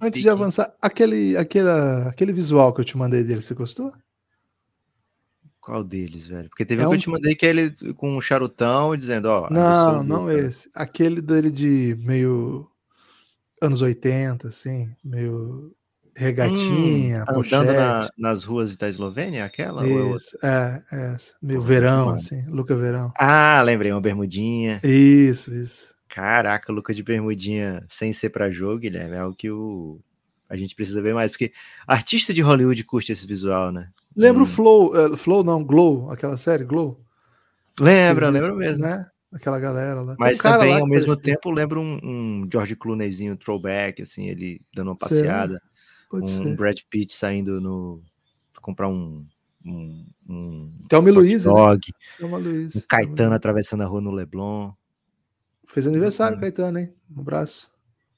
[0.00, 1.68] antes de avançar, aquele, aquele,
[2.08, 3.92] aquele visual que eu te mandei dele, você gostou?
[5.60, 6.48] Qual deles, velho?
[6.48, 9.26] Porque teve é um que eu te mandei que é ele com um charutão dizendo,
[9.26, 9.50] ó.
[9.50, 10.70] Não, não esse.
[10.74, 12.66] Aquele dele de meio
[13.60, 15.74] anos 80, assim, meio
[16.16, 19.86] regatinha, hum, andando na, nas ruas da Eslovênia, aquela?
[19.86, 21.34] Isso, é, é, essa.
[21.42, 23.12] Meio verão, assim, Luca Verão.
[23.18, 24.80] Ah, lembrei, uma bermudinha.
[24.82, 25.94] Isso, isso.
[26.08, 29.98] Caraca, Luca de bermudinha sem ser para jogo, Guilherme, é algo que o...
[30.48, 31.52] a gente precisa ver mais, porque
[31.86, 33.90] artista de Hollywood curte esse visual, né?
[34.16, 34.44] Lembra hum.
[34.44, 37.00] o Flow, uh, Flow não, Glow, aquela série Glow?
[37.80, 38.82] Lembra, lembra mesmo.
[38.82, 39.06] Né?
[39.34, 40.14] Aquela galera lá.
[40.16, 44.96] Mas também, ao mesmo tempo, lembra um, um, George Clooneyzinho throwback, assim, ele dando uma
[44.96, 45.60] passeada.
[46.12, 46.56] Um ser.
[46.56, 48.02] Brad Pitt saindo no.
[48.60, 49.26] comprar um.
[49.66, 51.44] Um, um Thelma Luiz.
[51.44, 51.80] Dog,
[52.20, 54.72] Um Caetano atravessando a rua no Leblon.
[55.66, 56.38] Fez aniversário.
[56.38, 56.94] Caetano, hein?
[57.16, 57.70] Um abraço.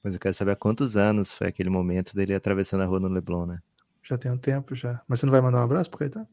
[0.03, 3.07] Mas eu quero saber há quantos anos foi aquele momento dele atravessando a rua no
[3.07, 3.59] Leblon, né?
[4.03, 5.01] Já tem um tempo já.
[5.07, 6.27] Mas você não vai mandar um abraço pro Caetano?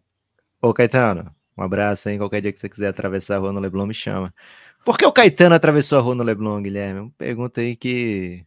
[0.60, 2.18] Ô, Caetano, um abraço, hein?
[2.18, 4.34] Qualquer dia que você quiser atravessar a rua no Leblon, me chama.
[4.84, 7.00] Por que o Caetano atravessou a rua no Leblon, Guilherme?
[7.00, 8.44] Uma pergunta aí que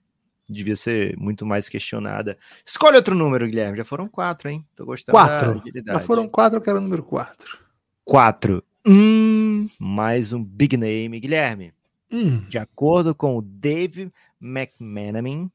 [0.49, 2.37] devia ser muito mais questionada.
[2.65, 3.77] Escolhe outro número, Guilherme.
[3.77, 4.65] Já foram quatro, hein?
[4.75, 5.61] Tô gostando quatro.
[5.85, 7.59] Já foram quatro, eu quero o número quatro.
[8.03, 8.63] Quatro.
[8.85, 11.73] Hum, mais um big name, Guilherme.
[12.11, 12.39] Hum.
[12.47, 15.51] De acordo com o Dave McManaman,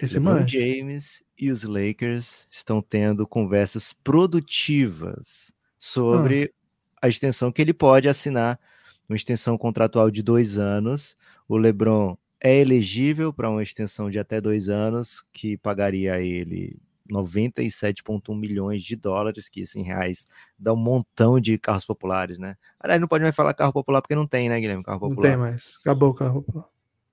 [0.00, 6.52] esse LeBron James e os Lakers estão tendo conversas produtivas sobre
[7.02, 7.06] ah.
[7.06, 8.60] a extensão que ele pode assinar,
[9.08, 11.16] uma extensão contratual de dois anos.
[11.48, 16.80] O LeBron é elegível para uma extensão de até dois anos, que pagaria a ele
[17.10, 20.26] 97,1 milhões de dólares, que isso em reais
[20.58, 22.56] dá um montão de carros populares, né?
[22.78, 24.84] Aliás, não pode mais falar carro popular porque não tem, né, Guilherme?
[24.84, 25.16] Carro popular.
[25.16, 26.68] Não tem mais, acabou o carro popular.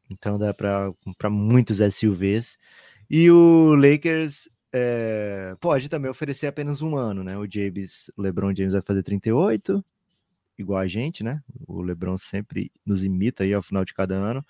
[0.09, 2.57] Então dá para muitos SUVs.
[3.09, 7.37] E o Lakers é, pode também oferecer apenas um ano, né?
[7.37, 9.83] O James, o LeBron James vai fazer 38,
[10.57, 11.41] igual a gente, né?
[11.67, 14.45] O LeBron sempre nos imita aí ao final de cada ano,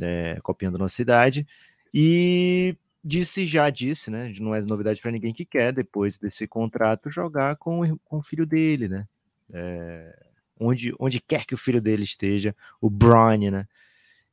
[0.00, 1.46] é, copiando nossa idade.
[1.92, 4.32] E disse, já disse, né?
[4.40, 8.46] Não é novidade para ninguém que quer, depois desse contrato, jogar com, com o filho
[8.46, 9.06] dele, né?
[9.52, 10.26] É,
[10.58, 13.68] onde, onde quer que o filho dele esteja, o Brian, né?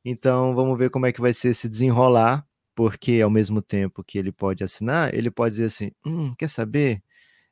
[0.04, 4.18] Então vamos ver como é que vai ser se desenrolar, porque ao mesmo tempo que
[4.18, 7.02] ele pode assinar, ele pode dizer assim: hum, quer saber?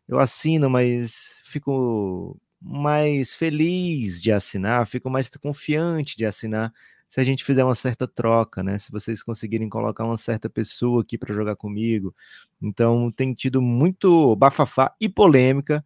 [0.08, 6.72] Eu assino, mas fico mais feliz de assinar, fico mais confiante de assinar
[7.10, 8.78] se a gente fizer uma certa troca, né?
[8.78, 12.14] Se vocês conseguirem colocar uma certa pessoa aqui para jogar comigo.
[12.62, 15.84] Então tem tido muito bafafá e polêmica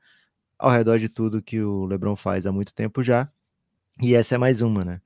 [0.58, 3.30] ao redor de tudo que o LeBron faz há muito tempo já.
[4.02, 5.00] E essa é mais uma, né?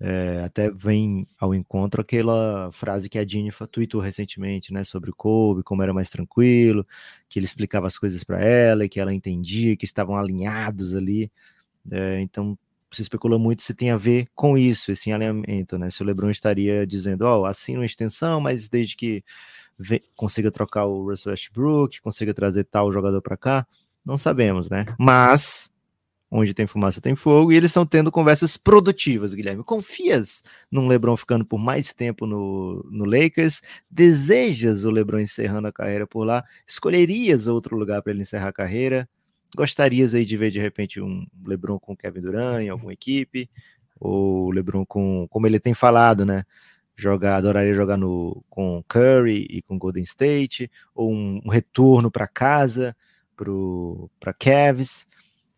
[0.00, 5.14] É, até vem ao encontro aquela frase que a Dini tweetou recentemente, né, sobre o
[5.14, 6.86] Kobe, como era mais tranquilo,
[7.28, 11.30] que ele explicava as coisas para ela e que ela entendia, que estavam alinhados ali.
[11.90, 12.58] É, então
[12.90, 15.90] se especula muito se tem a ver com isso, esse alinhamento, né?
[15.90, 19.24] Se o LeBron estaria dizendo, ó, oh, assina uma extensão, mas desde que
[20.16, 23.66] consiga trocar o Russell Westbrook, consiga trazer tal jogador para cá,
[24.04, 24.86] não sabemos, né?
[24.98, 25.70] Mas
[26.30, 29.64] onde tem fumaça tem fogo, e eles estão tendo conversas produtivas, Guilherme.
[29.64, 33.62] Confias num LeBron ficando por mais tempo no, no Lakers?
[33.90, 36.44] Desejas o LeBron encerrando a carreira por lá?
[36.66, 39.08] Escolherias outro lugar para ele encerrar a carreira?
[39.56, 43.50] Gostarias aí de ver de repente um LeBron com Kevin Durant em alguma equipe?
[44.00, 46.44] Ou LeBron com, como ele tem falado, né?
[46.96, 52.26] Jogar, adoraria jogar no, com Curry e com Golden State, ou um, um retorno para
[52.26, 52.96] casa
[53.36, 55.06] para Cavs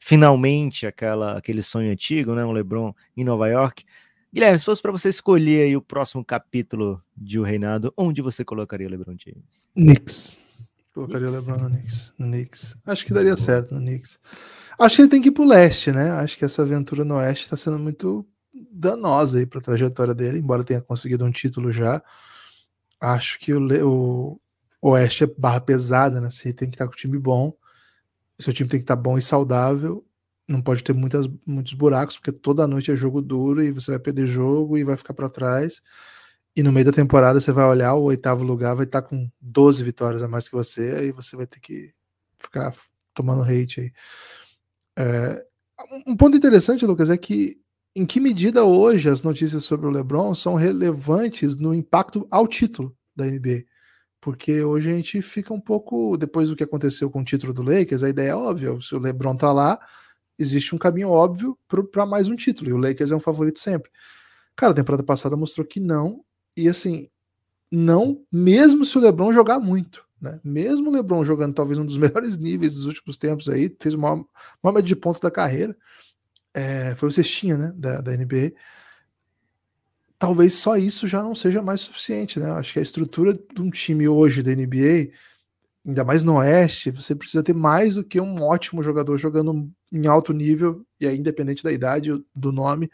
[0.00, 2.44] finalmente aquela, aquele sonho antigo, né?
[2.44, 3.84] Um LeBron em Nova York.
[4.32, 8.44] Guilherme, se fosse para você escolher aí o próximo capítulo de O Reinado, onde você
[8.44, 9.68] colocaria o LeBron James?
[9.74, 10.40] Knicks.
[10.94, 12.76] Colocaria o LeBron no Knicks, no Knicks.
[12.84, 14.18] Acho que daria certo no Knicks.
[14.78, 16.10] Acho que ele tem que ir pro leste, né?
[16.12, 18.26] Acho que essa aventura no oeste está sendo muito
[18.72, 22.02] danosa aí para a trajetória dele, embora tenha conseguido um título já.
[23.00, 24.40] Acho que o,
[24.82, 26.30] o oeste é barra pesada, né?
[26.30, 27.54] Você tem que estar com o time bom
[28.40, 30.04] seu time tem que estar bom e saudável.
[30.48, 34.00] Não pode ter muitas, muitos buracos, porque toda noite é jogo duro e você vai
[34.00, 35.82] perder jogo e vai ficar para trás.
[36.54, 39.84] E no meio da temporada você vai olhar o oitavo lugar, vai estar com 12
[39.84, 41.92] vitórias a mais que você, aí você vai ter que
[42.38, 42.74] ficar
[43.14, 43.92] tomando hate aí.
[44.98, 45.46] É,
[46.06, 47.60] um ponto interessante, Lucas, é que
[47.94, 52.96] em que medida hoje as notícias sobre o LeBron são relevantes no impacto ao título
[53.14, 53.64] da NBA?
[54.20, 57.62] Porque hoje a gente fica um pouco, depois do que aconteceu com o título do
[57.62, 58.78] Lakers, a ideia é óbvia.
[58.80, 59.80] Se o LeBron tá lá,
[60.38, 61.58] existe um caminho óbvio
[61.90, 62.70] para mais um título.
[62.70, 63.90] E o Lakers é um favorito sempre.
[64.54, 66.22] Cara, a temporada passada mostrou que não.
[66.60, 67.08] E assim,
[67.70, 70.04] não, mesmo se o LeBron jogar muito.
[70.20, 70.38] Né?
[70.44, 74.24] Mesmo o LeBron jogando talvez um dos melhores níveis dos últimos tempos aí, fez maior,
[74.62, 75.76] maior média de pontos da carreira.
[76.52, 78.52] É, foi o cestinha né, da, da NBA
[80.20, 82.50] talvez só isso já não seja mais suficiente, né?
[82.52, 85.12] Acho que a estrutura de um time hoje da NBA,
[85.84, 90.06] ainda mais no Oeste, você precisa ter mais do que um ótimo jogador jogando em
[90.06, 92.90] alto nível, e aí, independente da idade, do nome.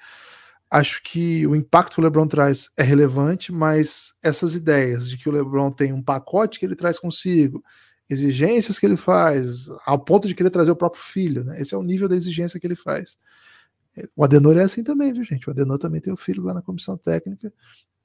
[0.70, 5.28] Acho que o impacto que o LeBron traz é relevante, mas essas ideias de que
[5.28, 7.62] o LeBron tem um pacote que ele traz consigo,
[8.10, 11.60] exigências que ele faz, ao ponto de querer trazer o próprio filho, né?
[11.60, 13.18] Esse é o nível da exigência que ele faz.
[14.14, 15.48] O Adenor é assim também, viu, gente?
[15.48, 17.52] O Adenor também tem o um filho lá na comissão técnica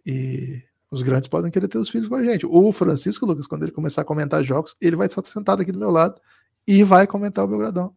[0.06, 2.46] e os grandes podem querer ter os filhos com a gente.
[2.46, 5.80] O Francisco Lucas, quando ele começar a comentar jogos, ele vai estar sentado aqui do
[5.80, 6.20] meu lado
[6.68, 7.96] e vai comentar o Belgradão.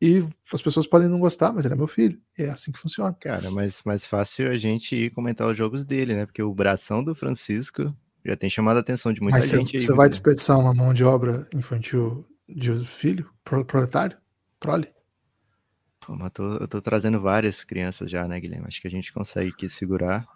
[0.00, 2.20] E as pessoas podem não gostar, mas ele é meu filho.
[2.38, 3.14] é assim que funciona.
[3.18, 6.26] Cara, mas mais fácil a gente ir comentar os jogos dele, né?
[6.26, 7.86] Porque o bração do Francisco
[8.24, 9.78] já tem chamado a atenção de muita mas gente.
[9.78, 14.18] Você, vai desperdiçar uma mão de obra infantil de filho, proletário,
[14.60, 14.88] prole?
[16.00, 18.66] Pô, mas tô, eu tô trazendo várias crianças já, né, Guilherme?
[18.68, 20.26] Acho que a gente consegue aqui segurar.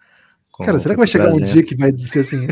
[0.64, 1.48] Cara, será que vai chegar trazendo.
[1.48, 2.48] um dia que vai ser assim?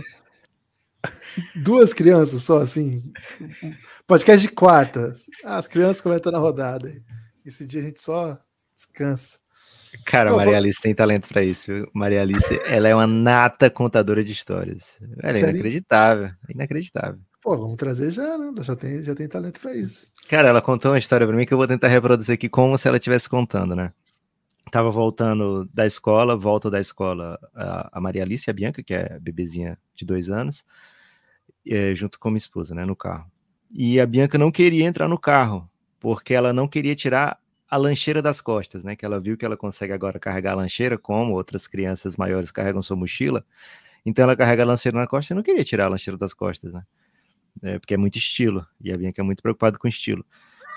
[1.55, 3.13] Duas crianças só, assim.
[4.07, 5.13] Podcast de quarta.
[5.45, 6.95] Ah, as crianças comentam na rodada.
[7.45, 8.39] Esse dia a gente só
[8.75, 9.39] descansa.
[10.05, 10.57] Cara, a Maria vou...
[10.57, 11.73] Alice tem talento para isso.
[11.73, 11.91] Viu?
[11.95, 14.99] Maria Alice, ela é uma nata contadora de histórias.
[15.23, 16.31] É inacreditável.
[16.49, 17.21] Inacreditável.
[17.43, 18.49] Pô, vamos trazer já, né?
[18.55, 20.07] Ela já tem, já tem talento para isso.
[20.29, 22.87] Cara, ela contou uma história para mim que eu vou tentar reproduzir aqui como se
[22.87, 23.93] ela estivesse contando, né?
[24.71, 28.93] Tava voltando da escola, volta da escola a, a Maria Alice e a Bianca, que
[28.93, 30.63] é bebezinha de dois anos,
[31.69, 33.31] é, junto com minha esposa, né, no carro.
[33.71, 35.69] E a Bianca não queria entrar no carro,
[36.01, 37.39] porque ela não queria tirar
[37.71, 38.97] a lancheira das costas, né?
[38.97, 42.81] Que ela viu que ela consegue agora carregar a lancheira, como outras crianças maiores carregam
[42.81, 43.45] sua mochila.
[44.07, 46.73] Então ela carrega a lancheira na costa e não queria tirar a lancheira das costas,
[46.73, 46.83] né?
[47.63, 50.25] é, porque é muito estilo, e a Bianca é muito preocupada com estilo.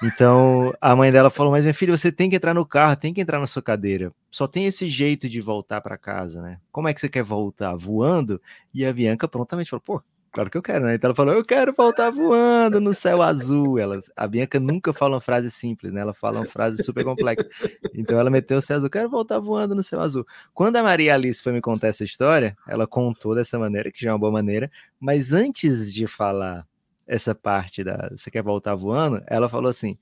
[0.04, 3.14] Então a mãe dela falou: Mas minha filha, você tem que entrar no carro, tem
[3.14, 4.12] que entrar na sua cadeira.
[4.32, 6.60] Só tem esse jeito de voltar para casa, né?
[6.72, 7.76] Como é que você quer voltar?
[7.76, 8.42] Voando?
[8.74, 10.96] E a Bianca prontamente falou: Pô, claro que eu quero, né?
[10.96, 13.78] Então ela falou: Eu quero voltar voando no céu azul.
[13.78, 16.02] Ela, a Bianca nunca fala uma frase simples, né?
[16.02, 17.48] Ela fala uma frase super complexa.
[17.94, 20.26] Então ela meteu o céu azul: Quero voltar voando no céu azul.
[20.54, 24.10] Quando a Maria Alice foi me contar essa história, ela contou dessa maneira, que já
[24.10, 26.66] é uma boa maneira, mas antes de falar
[27.06, 29.98] essa parte da você quer voltar voando, ela falou assim: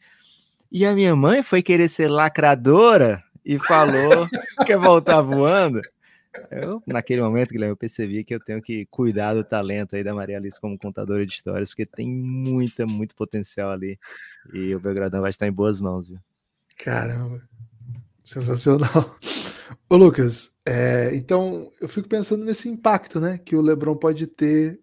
[0.72, 4.28] "E a minha mãe foi querer ser lacradora e falou
[4.65, 5.82] quer voltar voando".
[6.52, 10.13] Eu, naquele momento, Guilherme, eu percebi que eu tenho que cuidar do talento aí da
[10.13, 13.98] Maria Alice como contadora de histórias, porque tem muita, muito potencial ali.
[14.54, 16.20] E o Belgradão vai estar em boas mãos, viu?
[16.78, 17.42] Caramba,
[18.24, 19.18] sensacional.
[19.89, 24.80] Ô, Lucas, é, então eu fico pensando nesse impacto, né, que o LeBron pode ter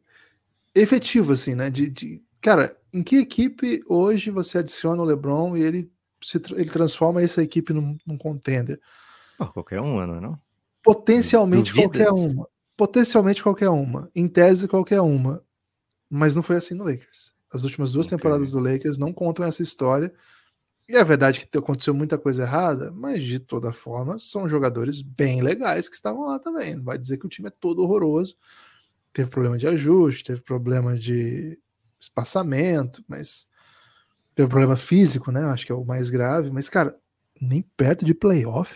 [0.75, 1.71] efetivo, assim, né?
[1.71, 5.91] De, de, cara, em que equipe hoje você adiciona o LeBron e ele
[6.23, 8.81] se ele transforma essa equipe num, num contender?
[9.39, 10.46] Oh, qualquer uma, não é não?
[10.87, 12.49] Potencialmente qualquer uma.
[12.77, 14.09] Potencialmente qualquer uma.
[14.15, 15.43] Em tese, qualquer uma.
[16.09, 17.35] Mas não foi assim no Lakers.
[17.53, 18.17] As últimas duas okay.
[18.17, 20.15] temporadas do Lakers não contam essa história.
[20.89, 25.43] E é verdade que aconteceu muita coisa errada, mas de toda forma são jogadores bem
[25.43, 26.77] legais que estavam lá também.
[26.77, 28.37] Não vai dizer que o time é todo horroroso.
[29.13, 31.59] Teve problema de ajuste, teve problema de
[31.99, 33.49] espaçamento, mas
[34.37, 35.43] teve problema físico, né?
[35.47, 36.53] Acho que é o mais grave.
[36.53, 36.97] Mas, cara,
[37.41, 38.73] nem perto de playoff.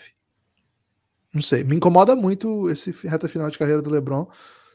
[1.32, 4.26] Não sei, me incomoda muito esse reta final de carreira do LeBron,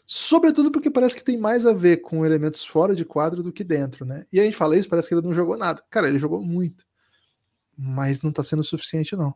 [0.05, 3.63] sobretudo porque parece que tem mais a ver com elementos fora de quadro do que
[3.63, 4.25] dentro, né?
[4.31, 5.81] E a gente fala isso, parece que ele não jogou nada.
[5.89, 6.85] Cara, ele jogou muito
[7.77, 9.33] mas não está sendo suficiente, não.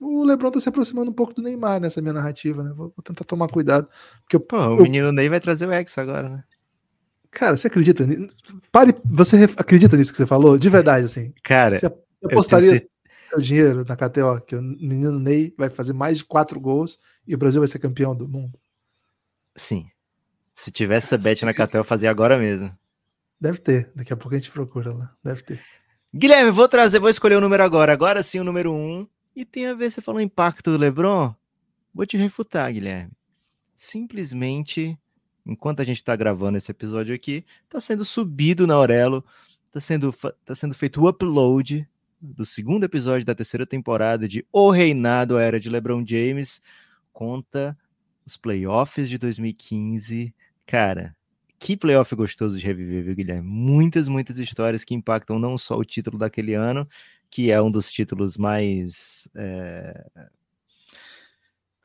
[0.00, 2.72] O Lebron está se aproximando um pouco do Neymar nessa minha narrativa, né?
[2.74, 3.86] Vou, vou tentar tomar cuidado.
[4.22, 4.82] Porque eu, Pô, o eu...
[4.82, 6.44] menino Ney vai trazer o X agora, né?
[7.30, 8.34] Cara, você acredita nisso?
[8.72, 10.58] Pare, você acredita nisso que você falou?
[10.58, 11.32] De verdade, assim.
[11.44, 11.86] Cara, você
[12.24, 12.84] apostaria
[13.30, 17.34] seu dinheiro na KTO que o menino Ney vai fazer mais de quatro gols e
[17.34, 18.58] o Brasil vai ser campeão do mundo?
[19.56, 19.88] Sim.
[20.54, 22.76] Se tivesse essa bet na KTO, eu fazia agora mesmo.
[23.40, 23.90] Deve ter.
[23.94, 25.14] Daqui a pouco a gente procura lá.
[25.24, 25.62] Deve ter.
[26.14, 27.92] Guilherme, vou trazer, vou escolher o número agora.
[27.92, 29.06] Agora sim, o número um.
[29.34, 31.34] E tem a ver, você falou impacto do Lebron.
[31.94, 33.12] Vou te refutar, Guilherme.
[33.74, 34.98] Simplesmente,
[35.46, 39.24] enquanto a gente está gravando esse episódio aqui, está sendo subido na Aurelo,
[39.66, 40.12] está sendo,
[40.44, 41.88] tá sendo feito o upload
[42.20, 46.60] do segundo episódio da terceira temporada de O Reinado, a Era de LeBron James.
[47.12, 47.76] Conta
[48.26, 50.34] os playoffs de 2015.
[50.66, 51.16] Cara,
[51.58, 53.46] que playoff gostoso de reviver, viu, Guilherme?
[53.46, 56.88] Muitas, muitas histórias que impactam não só o título daquele ano,
[57.30, 59.28] que é um dos títulos mais.
[59.36, 60.10] É...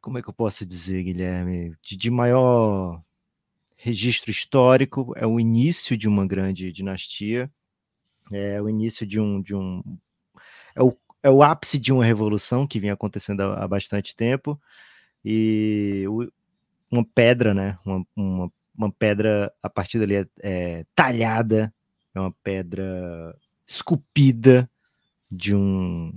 [0.02, 1.76] Como é que eu posso dizer, Guilherme?
[1.82, 3.02] De, de, maior
[3.76, 7.52] registro histórico, é o início de uma grande dinastia,
[8.32, 9.41] é o início de um.
[9.41, 9.84] De um
[10.75, 14.59] é, o, é o ápice de uma revolução que vinha acontecendo há, há bastante tempo,
[15.23, 16.31] e o,
[16.91, 17.79] uma pedra, né?
[17.85, 21.73] Uma, uma uma pedra, a partir dali é, é talhada,
[22.13, 23.35] é uma pedra
[23.65, 24.69] esculpida
[25.31, 26.13] de um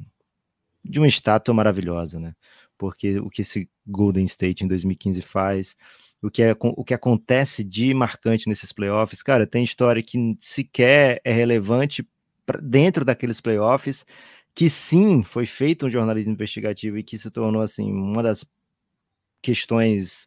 [0.84, 2.34] de uma estátua maravilhosa, né?
[2.76, 5.76] Porque o que esse Golden State em 2015 faz,
[6.22, 11.20] o que, é, o que acontece de marcante nesses playoffs, cara, tem história que sequer
[11.24, 12.08] é relevante
[12.62, 14.06] dentro daqueles playoffs,
[14.58, 18.44] que sim, foi feito um jornalismo investigativo e que se tornou, assim, uma das
[19.40, 20.26] questões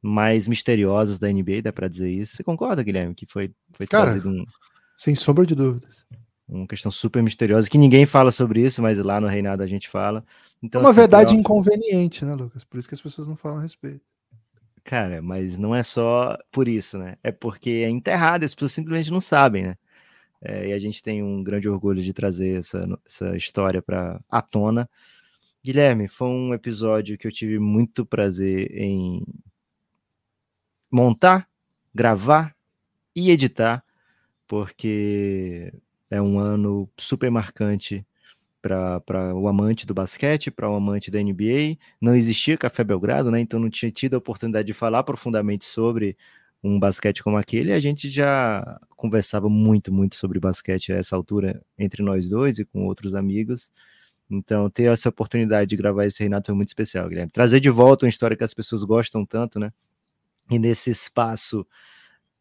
[0.00, 2.36] mais misteriosas da NBA, dá para dizer isso.
[2.36, 4.44] Você concorda, Guilherme, que foi, foi Cara, trazido um.
[4.96, 6.06] Sem sombra de dúvidas.
[6.46, 9.88] Uma questão super misteriosa, que ninguém fala sobre isso, mas lá no Reinado a gente
[9.88, 10.24] fala.
[10.62, 11.40] Então, uma assim, verdade pior...
[11.40, 12.62] inconveniente, né, Lucas?
[12.62, 14.02] Por isso que as pessoas não falam a respeito.
[14.84, 17.16] Cara, mas não é só por isso, né?
[17.24, 19.74] É porque é enterrado, as pessoas simplesmente não sabem, né?
[20.40, 24.42] É, e a gente tem um grande orgulho de trazer essa, essa história para à
[24.42, 24.88] tona.
[25.64, 29.24] Guilherme, foi um episódio que eu tive muito prazer em
[30.90, 31.48] montar,
[31.94, 32.54] gravar
[33.16, 33.82] e editar,
[34.46, 35.72] porque
[36.10, 38.06] é um ano super marcante
[38.60, 41.76] para o amante do basquete, para o amante da NBA.
[42.00, 43.40] Não existia Café Belgrado, né?
[43.40, 46.16] Então não tinha tido a oportunidade de falar profundamente sobre
[46.64, 47.72] um basquete como aquele.
[47.72, 52.64] A gente já conversava muito, muito sobre basquete a essa altura entre nós dois e
[52.64, 53.70] com outros amigos.
[54.30, 57.30] Então, ter essa oportunidade de gravar esse Renato foi muito especial, Guilherme.
[57.30, 59.70] Trazer de volta uma história que as pessoas gostam tanto, né?
[60.50, 61.66] e nesse espaço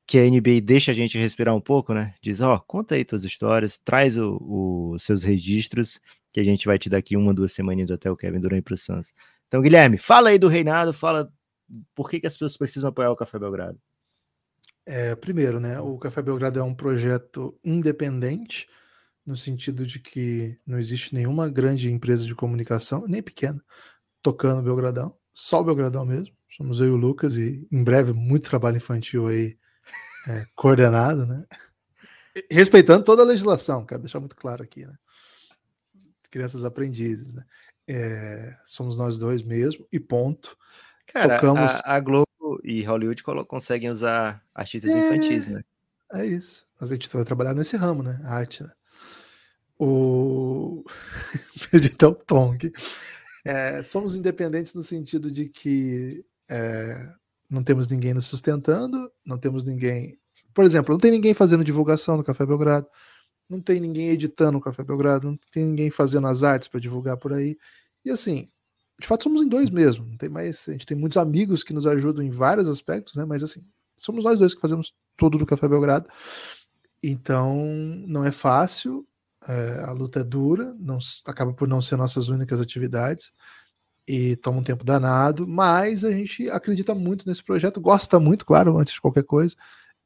[0.06, 2.14] que a NBA deixa a gente respirar um pouco, né?
[2.22, 6.00] Diz, ó, oh, conta aí tuas histórias, traz os seus registros,
[6.32, 8.74] que a gente vai te dar aqui uma, duas semaninhas até o Kevin Durant para
[8.74, 9.14] o Suns.
[9.48, 11.32] Então, Guilherme, fala aí do reinado, fala
[11.96, 13.80] por que, que as pessoas precisam apoiar o Café Belgrado.
[14.86, 15.80] É, primeiro, né?
[15.80, 18.68] O Café Belgrado é um projeto independente,
[19.26, 23.64] no sentido de que não existe nenhuma grande empresa de comunicação, nem pequena,
[24.22, 26.36] tocando Belgradão, só o Belgradão mesmo.
[26.50, 29.58] Somos eu e o Lucas e em breve muito trabalho infantil aí
[30.28, 31.46] é, coordenado, né?
[32.52, 34.94] Respeitando toda a legislação, quero deixar muito claro aqui, né?
[36.30, 37.44] Crianças aprendizes, né?
[37.88, 40.58] É, somos nós dois mesmo e ponto.
[41.08, 41.82] Cara, Tocamos...
[41.84, 42.28] a, a, Globo
[42.64, 45.64] e Hollywood conseguem usar artistas é, infantis, né?
[46.14, 46.66] É isso.
[46.80, 48.20] A gente vai trabalhar nesse ramo, né?
[48.24, 48.72] A arte, né?
[49.80, 50.84] O.
[51.72, 52.72] Perdi até o aqui.
[53.46, 57.10] É, somos independentes no sentido de que é,
[57.50, 60.18] não temos ninguém nos sustentando, não temos ninguém.
[60.54, 62.88] Por exemplo, não tem ninguém fazendo divulgação no Café Belgrado,
[63.50, 67.18] não tem ninguém editando o Café Belgrado, não tem ninguém fazendo as artes para divulgar
[67.18, 67.58] por aí.
[68.06, 68.48] E assim,
[69.04, 70.06] de fato somos em dois mesmo.
[70.06, 73.26] Não tem mais, a gente tem muitos amigos que nos ajudam em vários aspectos, né?
[73.26, 73.62] Mas assim,
[73.98, 76.08] somos nós dois que fazemos tudo do Café Belgrado.
[77.04, 77.54] Então,
[78.08, 79.06] não é fácil,
[79.46, 83.34] é, a luta é dura, não acaba por não ser nossas únicas atividades
[84.08, 88.78] e toma um tempo danado, mas a gente acredita muito nesse projeto, gosta muito, claro,
[88.78, 89.54] antes de qualquer coisa,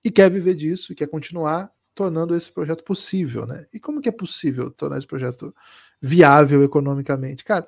[0.04, 3.68] e quer viver disso, e quer continuar tornando esse projeto possível, né?
[3.72, 5.54] E como que é possível tornar esse projeto
[6.02, 7.44] viável economicamente.
[7.44, 7.68] Cara,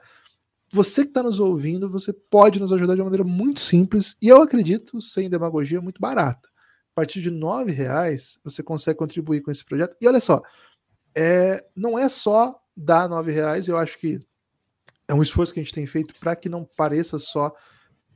[0.71, 4.27] você que está nos ouvindo, você pode nos ajudar de uma maneira muito simples e
[4.27, 6.47] eu acredito, sem demagogia, muito barata.
[6.91, 9.95] A partir de nove reais você consegue contribuir com esse projeto.
[10.01, 10.41] E olha só,
[11.15, 13.67] é, não é só dar nove reais.
[13.67, 14.19] Eu acho que
[15.07, 17.53] é um esforço que a gente tem feito para que não pareça só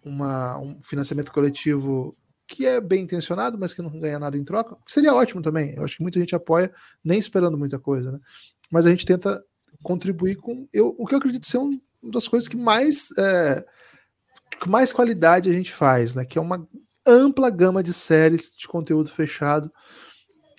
[0.05, 4.77] uma, um financiamento coletivo que é bem intencionado, mas que não ganha nada em troca.
[4.87, 5.73] Seria ótimo também.
[5.75, 6.71] Eu acho que muita gente apoia,
[7.03, 8.19] nem esperando muita coisa, né?
[8.69, 9.43] Mas a gente tenta
[9.83, 11.69] contribuir com eu, o que eu acredito ser um,
[12.03, 13.65] uma das coisas que mais é,
[14.61, 16.25] que mais qualidade a gente faz, né?
[16.25, 16.67] Que é uma
[17.05, 19.71] ampla gama de séries de conteúdo fechado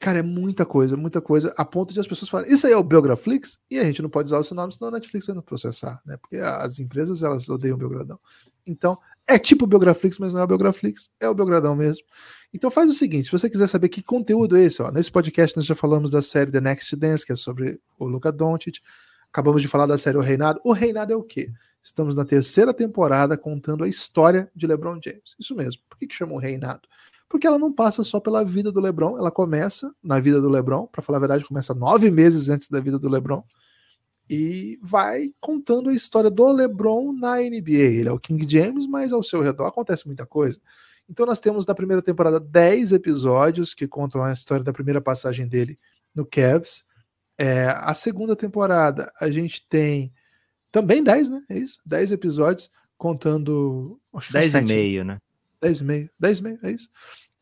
[0.05, 2.76] Cara, é muita coisa, muita coisa, a ponto de as pessoas falarem, isso aí é
[2.76, 5.47] o Biograflix, e a gente não pode usar seu nome, senão a Netflix vai nos
[5.47, 6.18] processar, né?
[6.18, 8.20] Porque as empresas, elas odeiam o Biogradão.
[8.66, 12.05] Então, é tipo o Biograflix, mas não é o Biograflix, é o Biogradão mesmo.
[12.53, 15.57] Então faz o seguinte, se você quiser saber que conteúdo é esse, ó, nesse podcast
[15.57, 18.80] nós já falamos da série The Next Dance, que é sobre o Luca Doncic,
[19.35, 20.61] acabamos de falar da série O Reinado.
[20.62, 21.51] O Reinado é o quê?
[21.82, 25.35] Estamos na terceira temporada contando a história de LeBron James.
[25.39, 25.82] Isso mesmo.
[25.91, 26.89] Por que, que chama o Reinado?
[27.35, 30.87] porque ela não passa só pela vida do LeBron, ela começa na vida do LeBron,
[30.87, 33.43] para falar a verdade, começa nove meses antes da vida do LeBron,
[34.30, 37.72] e vai contando a história do LeBron na NBA.
[37.72, 40.61] Ele é o King James, mas ao seu redor acontece muita coisa.
[41.09, 45.49] Então nós temos na primeira temporada 10 episódios que contam a história da primeira passagem
[45.49, 45.76] dele
[46.14, 46.85] no Cavs.
[47.37, 50.12] É, a segunda temporada a gente tem
[50.70, 51.43] também 10, né?
[51.51, 51.80] É isso?
[51.87, 54.01] 10 episódios contando.
[54.32, 55.20] 10 e meio, né?
[55.61, 56.11] 10 e meio.
[56.18, 56.91] 10 e meio, é isso?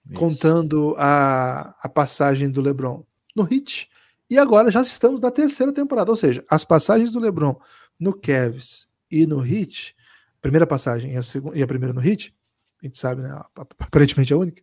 [0.07, 0.19] isso.
[0.19, 3.89] contando a, a passagem do LeBron no Hit.
[4.29, 7.59] E agora já estamos na terceira temporada, ou seja, as passagens do LeBron
[7.99, 9.95] no Cavs e no Hit,
[10.41, 12.35] primeira passagem e a, segunda, e a primeira no Hit,
[12.83, 13.41] a gente sabe, né?
[13.79, 14.63] Aparentemente a única,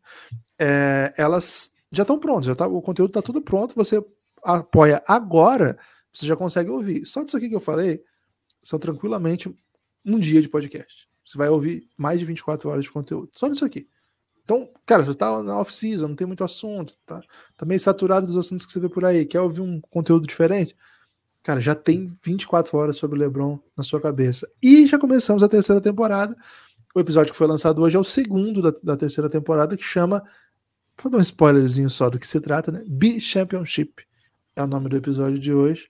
[0.57, 4.03] é, elas já estão prontas, já tá, o conteúdo está tudo pronto, você
[4.43, 5.77] apoia agora,
[6.11, 7.05] você já consegue ouvir.
[7.05, 8.03] Só disso aqui que eu falei,
[8.61, 9.53] são tranquilamente
[10.05, 11.07] um dia de podcast.
[11.25, 13.29] Você vai ouvir mais de 24 horas de conteúdo.
[13.35, 13.87] Só disso aqui.
[14.43, 17.21] Então, cara, você está na off-season, não tem muito assunto, tá,
[17.55, 20.75] tá meio saturado dos assuntos que você vê por aí, quer ouvir um conteúdo diferente?
[21.43, 24.49] Cara, já tem 24 horas sobre o LeBron na sua cabeça.
[24.59, 26.35] E já começamos a terceira temporada.
[26.95, 30.23] O episódio que foi lançado hoje é o segundo da, da terceira temporada, que chama.
[31.01, 32.83] Vou dar um spoilerzinho só do que se trata, né?
[32.87, 34.03] Be Championship
[34.59, 35.89] é o nome do episódio de hoje.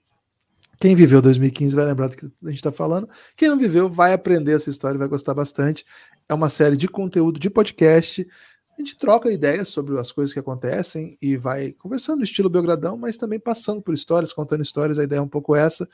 [0.78, 3.08] Quem viveu 2015 vai lembrar do que a gente está falando.
[3.36, 5.84] Quem não viveu vai aprender essa história, vai gostar bastante.
[6.28, 8.26] É uma série de conteúdo de podcast
[8.80, 13.18] a gente troca ideias sobre as coisas que acontecem e vai conversando estilo Belgradão, mas
[13.18, 15.86] também passando por histórias, contando histórias, a ideia é um pouco essa.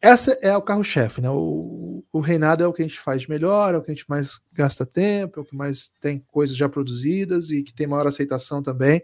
[0.00, 1.30] Essa é o carro-chefe, né?
[1.30, 3.94] O, o reinado é o que a gente faz de melhor, é o que a
[3.94, 7.86] gente mais gasta tempo, é o que mais tem coisas já produzidas e que tem
[7.86, 9.00] maior aceitação também.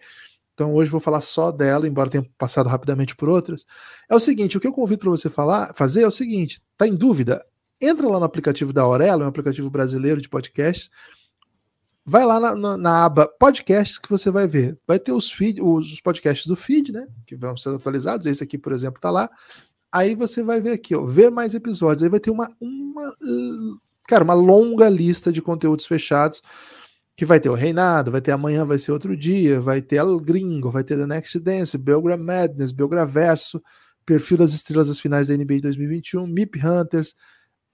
[0.59, 3.65] Então hoje vou falar só dela, embora tenha passado rapidamente por outras.
[4.11, 6.85] É o seguinte, o que eu convido para você falar, fazer é o seguinte, tá
[6.85, 7.47] em dúvida?
[7.81, 10.91] Entra lá no aplicativo da Aurelo, é um aplicativo brasileiro de podcasts
[12.05, 14.79] vai lá na, na, na, aba podcasts que você vai ver.
[14.87, 17.07] Vai ter os, feed, os, os, podcasts do feed, né?
[17.27, 18.27] Que vão ser atualizados.
[18.27, 19.29] Esse aqui, por exemplo, tá lá.
[19.93, 22.03] Aí você vai ver aqui, ó, ver mais episódios.
[22.03, 23.15] Aí vai ter uma, uma,
[24.09, 26.43] cara, uma longa lista de conteúdos fechados.
[27.19, 30.21] Que vai ter o Reinado, vai ter amanhã, vai ser outro dia, vai ter El
[30.21, 33.61] Gringo, vai ter The Next Dance, Belgra Madness, Belgraverso,
[34.07, 37.17] Perfil das Estrelas das Finais da NBA 2021, MIP Hunters,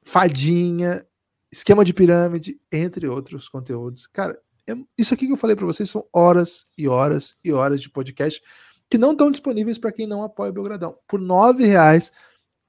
[0.02, 1.04] Fadinha,
[1.52, 4.06] esquema de pirâmide, entre outros conteúdos.
[4.06, 4.40] Cara,
[4.96, 8.40] isso aqui que eu falei para vocês são horas e horas e horas de podcast
[8.88, 10.96] que não estão disponíveis para quem não apoia o Belgradão.
[11.06, 12.10] Por nove reais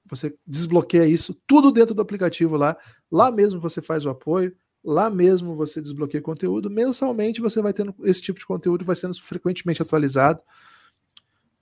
[0.05, 2.77] você desbloqueia isso tudo dentro do aplicativo lá.
[3.09, 4.53] Lá mesmo você faz o apoio.
[4.85, 6.69] Lá mesmo você desbloqueia conteúdo.
[6.69, 10.41] Mensalmente você vai tendo esse tipo de conteúdo, vai sendo frequentemente atualizado.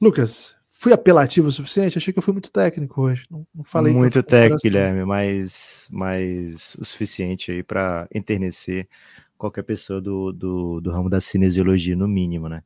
[0.02, 1.98] Lucas, fui apelativo o suficiente?
[1.98, 3.26] Achei que eu fui muito técnico hoje.
[3.32, 8.90] Não, não falei muito técnico, Guilherme, mas, mas o suficiente aí para enternecer
[9.38, 12.64] qualquer pessoa do, do, do, ramo da cinesiologia, no mínimo, né?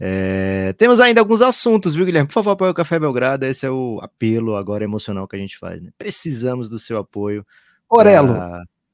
[0.00, 2.26] É, temos ainda alguns assuntos, viu, Guilherme?
[2.26, 3.46] Por favor, apoie o Café Belgrado.
[3.46, 5.80] Esse é o apelo agora emocional que a gente faz.
[5.80, 5.90] Né?
[5.96, 7.46] Precisamos do seu apoio.
[7.88, 8.34] Orelo.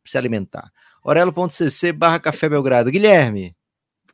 [0.04, 0.70] Se alimentar.
[1.08, 2.90] Orelo.cc barra Café Belgrado.
[2.90, 3.56] Guilherme,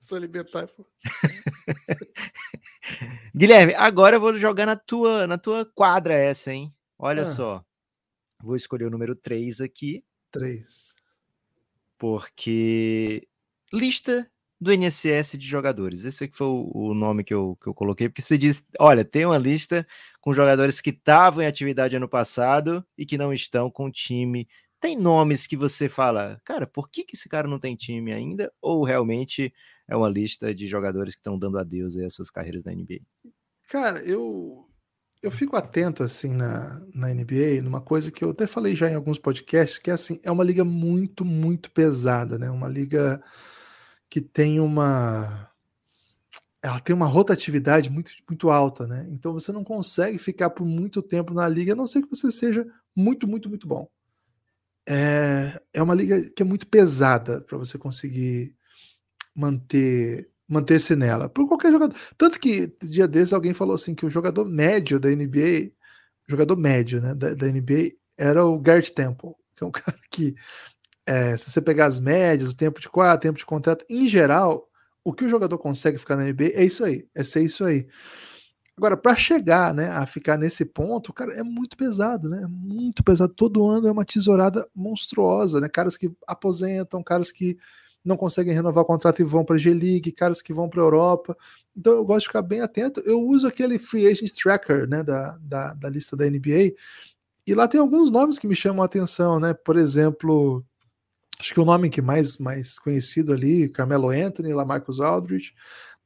[0.01, 0.69] se alimentar.
[3.35, 6.73] Guilherme, agora eu vou jogar na tua, na tua quadra essa, hein?
[6.97, 7.27] Olha ah.
[7.27, 7.65] só.
[8.41, 10.05] Vou escolher o número 3 aqui.
[10.31, 10.95] 3.
[11.99, 13.27] Porque
[13.73, 14.31] lista
[14.61, 16.05] do NSS de jogadores.
[16.05, 19.05] Esse aqui foi o, o, nome que eu, que eu coloquei, porque você diz, olha,
[19.05, 19.85] tem uma lista
[20.21, 24.47] com jogadores que estavam em atividade ano passado e que não estão com time.
[24.85, 28.53] Tem nomes que você fala, cara, por que, que esse cara não tem time ainda?
[28.61, 29.51] Ou realmente
[29.89, 33.01] é uma lista de jogadores que estão dando adeus às suas carreiras na NBA?
[33.67, 34.69] Cara, eu
[35.23, 38.95] eu fico atento assim na, na NBA, numa coisa que eu até falei já em
[38.95, 42.51] alguns podcasts, que é assim, é uma liga muito, muito pesada, né?
[42.51, 43.25] Uma liga
[44.11, 45.51] que tem uma
[46.63, 49.07] ela tem uma rotatividade muito, muito alta, né?
[49.09, 52.31] Então você não consegue ficar por muito tempo na liga, a não ser que você
[52.31, 53.89] seja muito, muito, muito bom.
[54.87, 58.55] É, é uma liga que é muito pesada para você conseguir
[59.35, 61.29] manter manter-se nela.
[61.29, 61.97] Por qualquer jogador.
[62.19, 65.73] Tanto que dia desses alguém falou assim que o jogador médio da NBA,
[66.29, 70.35] jogador médio, né, da, da NBA era o Gert Temple, que é um cara que
[71.07, 74.69] é, se você pegar as médias, o tempo de quadro, tempo de contrato, em geral,
[75.03, 77.87] o que o jogador consegue ficar na NBA é isso aí, é ser isso aí.
[78.77, 82.45] Agora, para chegar né, a ficar nesse ponto, cara, é muito pesado, né?
[82.49, 83.33] Muito pesado.
[83.33, 85.69] Todo ano é uma tesourada monstruosa, né?
[85.69, 87.57] Caras que aposentam, caras que
[88.05, 90.85] não conseguem renovar o contrato e vão para a G-League, caras que vão para a
[90.85, 91.37] Europa.
[91.77, 93.01] Então eu gosto de ficar bem atento.
[93.07, 96.75] Eu uso aquele Free Agent Tracker né, da, da, da lista da NBA,
[97.47, 99.53] e lá tem alguns nomes que me chamam a atenção, né?
[99.53, 100.65] Por exemplo,
[101.39, 105.55] acho que o nome que mais, mais conhecido ali, Carmelo Anthony, Lamarcus Aldridge,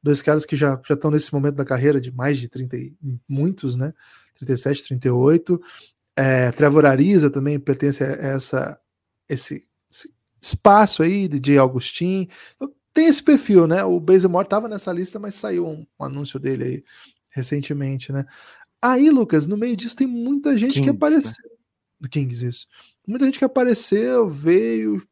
[0.01, 2.93] dois caras que já, já estão nesse momento da carreira de mais de 30 e
[3.27, 3.93] muitos, né?
[4.39, 5.61] 37, 38.
[6.15, 8.79] É, Trevor Ariza também pertence a essa,
[9.27, 9.65] esse
[10.41, 12.27] espaço aí, DJ Augustin.
[12.55, 13.83] Então, tem esse perfil, né?
[13.83, 16.83] O Bazemore estava nessa lista, mas saiu um, um, anúncio dele aí
[17.29, 18.25] recentemente, né?
[18.81, 21.49] Aí, Lucas, no meio disso tem muita gente Kings, que apareceu.
[21.49, 21.55] Né?
[21.99, 22.67] Do Kings, isso.
[23.05, 25.05] Muita gente que apareceu, veio.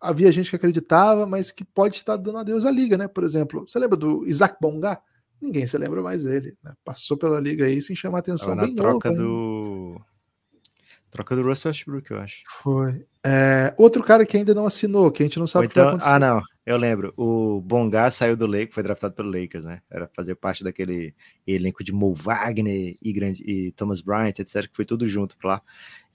[0.00, 3.08] Havia gente que acreditava, mas que pode estar dando adeus à liga, né?
[3.08, 5.00] Por exemplo, você lembra do Isaac Bonga?
[5.40, 6.56] Ninguém se lembra mais dele.
[6.62, 6.72] Né?
[6.84, 8.54] Passou pela liga aí sem chamar atenção.
[8.54, 10.00] na troca novo, do.
[11.10, 12.42] Troca do Russell Westbrook, eu acho.
[12.62, 13.04] Foi.
[13.24, 15.84] É, outro cara que ainda não assinou, que a gente não sabe o que vai
[15.84, 16.14] então, acontecer.
[16.14, 17.12] Ah, não, eu lembro.
[17.16, 19.82] O Bonga saiu do Lakers, foi draftado pelo Lakers, né?
[19.90, 21.14] Era fazer parte daquele
[21.46, 25.50] elenco de Mo Wagner e, grande, e Thomas Bryant, etc., que foi tudo junto pra
[25.50, 25.62] lá.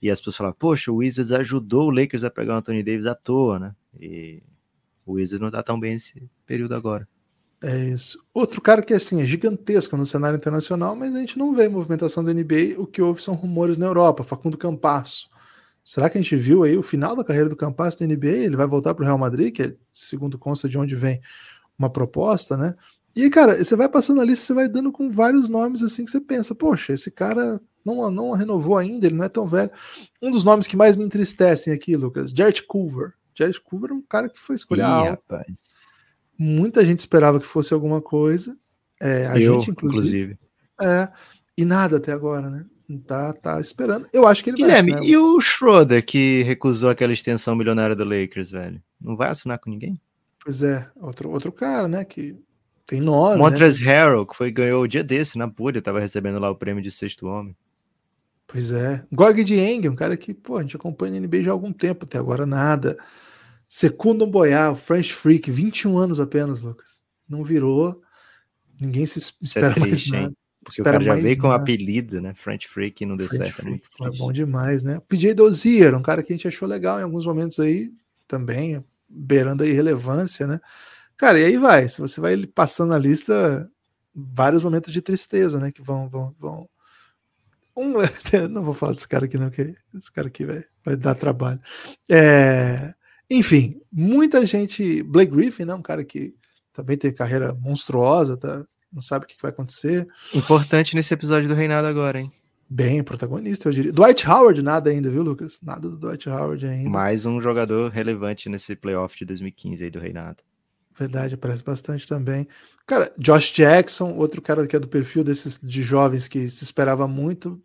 [0.02, 3.06] E as pessoas falaram, poxa, o Wizards ajudou o Lakers a pegar o Anthony Davis
[3.06, 3.76] à toa, né?
[3.98, 4.42] E
[5.06, 7.06] o Wizards não tá tão bem nesse período agora.
[7.62, 8.24] É isso.
[8.32, 12.24] Outro cara que assim, é gigantesco no cenário internacional, mas a gente não vê movimentação
[12.24, 12.78] da NBA.
[12.78, 14.24] O que houve são rumores na Europa.
[14.24, 15.29] Facundo Campasso.
[15.90, 18.28] Será que a gente viu aí o final da carreira do Campasso da NBA?
[18.28, 21.20] Ele vai voltar para o Real Madrid, que é, segundo consta de onde vem
[21.76, 22.76] uma proposta, né?
[23.12, 26.12] E aí, cara, você vai passando ali, você vai dando com vários nomes assim que
[26.12, 29.68] você pensa, poxa, esse cara não, não renovou ainda, ele não é tão velho.
[30.22, 33.14] Um dos nomes que mais me entristecem aqui, Lucas, Jared Culver.
[33.34, 34.86] Jared Culver é um cara que foi escolhido.
[34.86, 35.74] Rapaz.
[36.38, 38.56] Muita gente esperava que fosse alguma coisa.
[39.02, 40.06] É, a Eu, gente, inclusive.
[40.06, 40.38] inclusive.
[40.80, 41.08] É,
[41.58, 42.64] e nada até agora, né?
[42.98, 44.08] Tá, tá esperando.
[44.12, 45.00] Eu acho que ele Guilherme, vai.
[45.00, 48.82] Guilherme, e o Schroeder que recusou aquela extensão milionária do Lakers, velho?
[49.00, 50.00] Não vai assinar com ninguém?
[50.42, 52.04] Pois é, outro, outro cara, né?
[52.04, 52.36] Que
[52.86, 53.38] tem nome.
[53.38, 53.90] Montrezl né?
[53.90, 56.90] Harrell, que foi, ganhou o dia desse na Púria, tava recebendo lá o prêmio de
[56.90, 57.56] sexto homem.
[58.48, 59.04] Pois é.
[59.12, 62.04] Gorg Dieng, um cara que, pô, a gente acompanha a NBA já há algum tempo,
[62.04, 62.98] até agora nada.
[63.68, 67.04] Segundo Boyar, o French Freak, 21 anos apenas, Lucas.
[67.28, 68.02] Não virou.
[68.80, 70.36] Ninguém se é espera é triste, mais nada.
[70.62, 72.34] Porque espera o cara já veio com o apelido, né?
[72.34, 73.60] French Freak não deu French certo.
[73.60, 75.00] É Freak, é, é bom demais, né?
[75.08, 77.90] PJ Dozier, um cara que a gente achou legal em alguns momentos aí,
[78.28, 80.60] também, beirando a irrelevância, né?
[81.16, 81.88] Cara, e aí vai.
[81.88, 83.70] Se você vai passando a lista,
[84.14, 85.72] vários momentos de tristeza, né?
[85.72, 86.08] Que vão.
[86.08, 86.68] vão, vão...
[87.76, 87.94] Um,
[88.50, 91.60] não vou falar desse cara aqui, não, que esse cara aqui vai, vai dar trabalho.
[92.08, 92.94] É,
[93.28, 95.02] enfim, muita gente.
[95.02, 95.74] Blake Griffin, né?
[95.74, 96.34] Um cara que
[96.72, 98.64] também tem carreira monstruosa, tá?
[98.92, 100.08] Não sabe o que vai acontecer.
[100.34, 102.32] Importante nesse episódio do Reinado agora, hein?
[102.68, 103.92] Bem protagonista, eu diria.
[103.92, 105.60] Dwight Howard, nada ainda, viu, Lucas?
[105.60, 106.88] Nada do Dwight Howard ainda.
[106.88, 110.42] Mais um jogador relevante nesse playoff de 2015 aí do Reinado.
[110.96, 112.46] Verdade, aparece bastante também.
[112.86, 117.08] Cara, Josh Jackson, outro cara que é do perfil desses de jovens que se esperava
[117.08, 117.60] muito,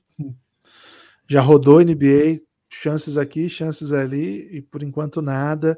[1.27, 5.77] já rodou NBA, chances aqui, chances ali, e por enquanto nada.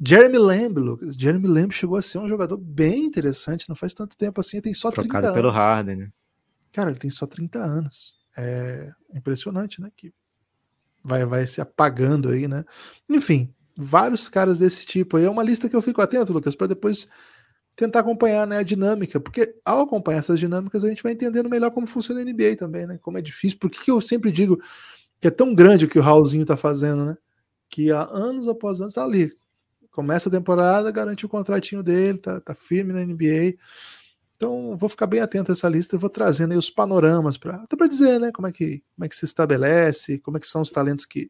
[0.00, 1.14] Jeremy Lamb, Lucas.
[1.16, 4.74] Jeremy Lamb chegou a ser um jogador bem interessante, não faz tanto tempo assim, tem
[4.74, 6.08] só Trocado 30 pelo Harden, né?
[6.72, 8.18] Cara, ele tem só 30 anos.
[8.36, 9.90] É impressionante, né?
[9.96, 10.12] Que
[11.02, 12.64] vai, vai se apagando aí, né?
[13.10, 15.24] Enfim, vários caras desse tipo aí.
[15.24, 17.08] É uma lista que eu fico atento, Lucas, para depois
[17.74, 21.70] tentar acompanhar né, a dinâmica, porque ao acompanhar essas dinâmicas a gente vai entendendo melhor
[21.70, 22.98] como funciona a NBA também, né?
[23.00, 23.58] Como é difícil.
[23.58, 24.60] Por que, que eu sempre digo
[25.20, 27.16] que é tão grande o que o Raulzinho tá fazendo, né?
[27.68, 29.32] Que há anos após anos tá ali.
[29.98, 33.58] Começa a temporada, garante o contratinho dele, tá, tá firme na NBA.
[34.36, 37.56] Então, vou ficar bem atento a essa lista e vou trazendo aí os panoramas para
[37.56, 40.46] até para dizer, né, como é que como é que se estabelece, como é que
[40.46, 41.28] são os talentos que,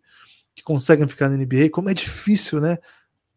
[0.54, 2.76] que conseguem ficar na NBA, como é difícil, né?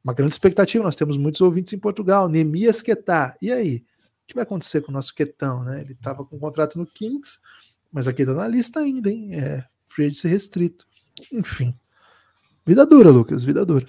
[0.04, 3.34] Uma grande expectativa, nós temos muitos ouvintes em Portugal, Nemias Quetá.
[3.42, 3.86] E aí?
[4.26, 5.80] O que vai acontecer com o nosso Quetão, né?
[5.80, 7.40] Ele estava com um contrato no Kings,
[7.90, 9.34] Mas aqui tá na lista ainda, hein?
[9.34, 10.86] É free agency restrito.
[11.32, 11.74] Enfim.
[12.66, 13.86] Vida dura, Lucas, vida dura.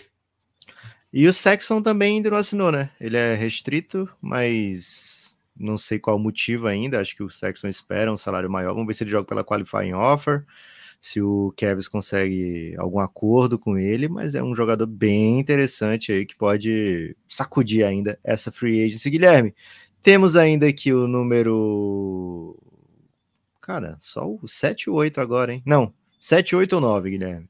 [1.12, 2.90] E o Sexton também ainda não assinou, né?
[2.98, 7.00] Ele é restrito, mas não sei qual o motivo ainda.
[7.00, 8.72] Acho que o Sexton espera um salário maior.
[8.72, 10.44] Vamos ver se ele joga pela qualifying offer,
[11.00, 16.24] se o Kevs consegue algum acordo com ele, mas é um jogador bem interessante aí
[16.24, 19.10] que pode sacudir ainda essa free agency.
[19.10, 19.54] Guilherme,
[20.02, 22.58] temos ainda aqui o número.
[23.60, 25.62] Cara, só o 7 e 8 agora, hein?
[25.66, 27.48] Não, 7, 8 ou 9, Guilherme?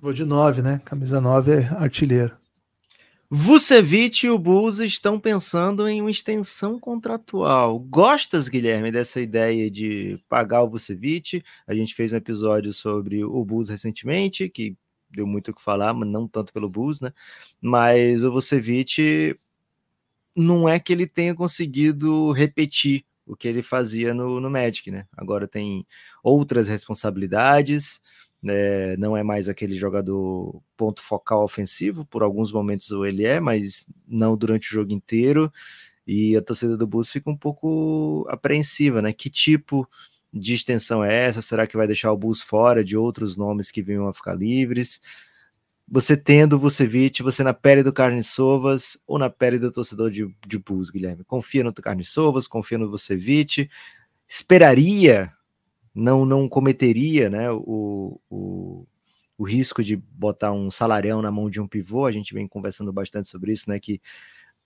[0.00, 0.80] Vou de 9, né?
[0.84, 2.39] Camisa 9 é artilheiro.
[3.32, 7.78] Vucevic e o Bulls estão pensando em uma extensão contratual.
[7.78, 11.40] Gostas, Guilherme, dessa ideia de pagar o Vucevic?
[11.64, 14.76] A gente fez um episódio sobre o Bulls recentemente, que
[15.08, 17.12] deu muito o que falar, mas não tanto pelo Bulls, né?
[17.62, 19.38] Mas o Vucevic
[20.34, 25.06] não é que ele tenha conseguido repetir o que ele fazia no, no Magic, né?
[25.16, 25.86] Agora tem
[26.20, 28.00] outras responsabilidades,
[28.48, 33.86] é, não é mais aquele jogador ponto focal ofensivo, por alguns momentos ele é, mas
[34.08, 35.52] não durante o jogo inteiro.
[36.06, 39.12] E a torcida do Bulls fica um pouco apreensiva, né?
[39.12, 39.88] Que tipo
[40.32, 41.42] de extensão é essa?
[41.42, 45.00] Será que vai deixar o Bulls fora de outros nomes que venham a ficar livres?
[45.86, 50.10] Você tendo o Vucevic, você na pele do Carne Sovas ou na pele do torcedor
[50.10, 51.24] de, de Bulls, Guilherme?
[51.24, 53.68] Confia no Carne Sovas, confia no Vucevic,
[54.28, 55.32] esperaria
[55.94, 58.86] não não cometeria né, o, o,
[59.38, 62.06] o, risco de botar um salarião na mão de um pivô.
[62.06, 63.80] A gente vem conversando bastante sobre isso, né?
[63.80, 64.00] Que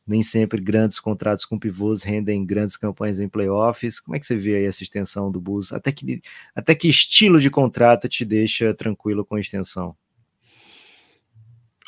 [0.07, 4.01] nem sempre grandes contratos com pivôs rendem grandes campanhas em playoffs.
[4.01, 5.72] Como é que você vê aí essa extensão do Bulls?
[5.72, 6.20] Até que,
[6.55, 9.97] até que estilo de contrato te deixa tranquilo com a extensão?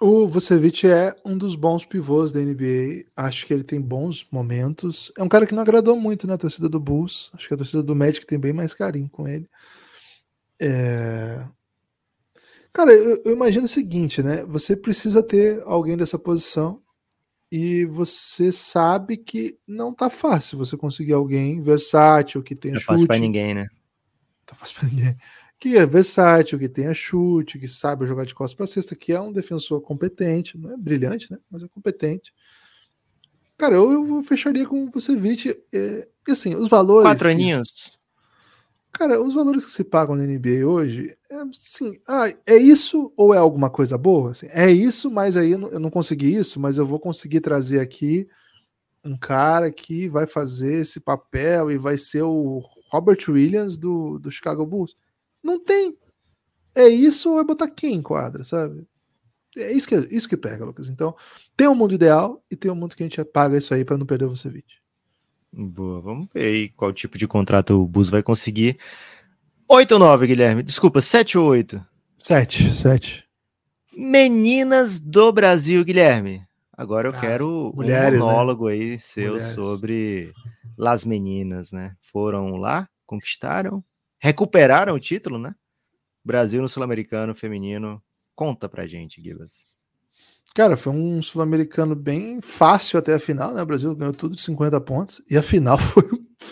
[0.00, 3.06] O Vucevic é um dos bons pivôs da NBA.
[3.16, 5.10] Acho que ele tem bons momentos.
[5.16, 7.30] É um cara que não agradou muito na né, torcida do Bulls.
[7.32, 9.48] Acho que a torcida do Magic tem bem mais carinho com ele.
[10.60, 11.46] É...
[12.74, 14.44] Cara, eu, eu, imagino o seguinte, né?
[14.44, 16.82] Você precisa ter alguém dessa posição
[17.50, 22.90] e você sabe que não tá fácil você conseguir alguém versátil que tenha não chute.
[22.90, 23.66] Não fácil para ninguém, né?
[24.44, 25.16] Tá fácil para ninguém
[25.58, 29.20] que é versátil, que tenha chute, que saiba jogar de costas para cesta, que é
[29.20, 31.38] um defensor competente, não é brilhante, né?
[31.50, 32.34] Mas é competente.
[33.56, 35.56] Cara, eu, eu fecharia com o Vucevic.
[35.72, 37.08] É, e assim, os valores.
[37.08, 37.98] Quatro aninhos.
[38.92, 43.34] Cara, os valores que se pagam na NBA hoje, é assim, ah, é isso ou
[43.34, 44.30] é alguma coisa boa?
[44.30, 47.40] Assim, é isso, mas aí eu não, eu não consegui isso, mas eu vou conseguir
[47.40, 48.26] trazer aqui
[49.04, 54.30] um cara que vai fazer esse papel e vai ser o Robert Williams do, do
[54.30, 54.96] Chicago Bulls.
[55.46, 55.96] Não tem.
[56.74, 58.84] É isso ou é botar quem em quadra, sabe?
[59.56, 60.90] É isso que, isso que pega, Lucas.
[60.90, 61.14] Então,
[61.56, 63.96] tem um mundo ideal e tem um mundo que a gente paga isso aí para
[63.96, 64.66] não perder o Vucevic.
[65.52, 68.76] Boa, vamos ver aí qual tipo de contrato o Bus vai conseguir.
[69.68, 70.62] 8 ou 9, Guilherme?
[70.62, 71.82] Desculpa, 7 ou 8?
[72.18, 73.24] 7, 7.
[73.96, 76.44] Meninas do Brasil, Guilherme.
[76.76, 78.32] Agora eu As quero mulheres, um né?
[78.32, 78.74] monólogo né?
[78.74, 79.54] aí seu mulheres.
[79.54, 80.32] sobre
[80.76, 81.96] Las Meninas, né?
[82.02, 83.82] Foram lá, conquistaram,
[84.18, 85.54] recuperaram o título, né?
[86.24, 88.02] Brasil no Sul-Americano feminino.
[88.34, 89.64] Conta pra gente, Gibas.
[90.54, 93.62] Cara, foi um sul-americano bem fácil até a final, né?
[93.62, 95.22] O Brasil ganhou tudo de 50 pontos.
[95.30, 96.02] E a final foi,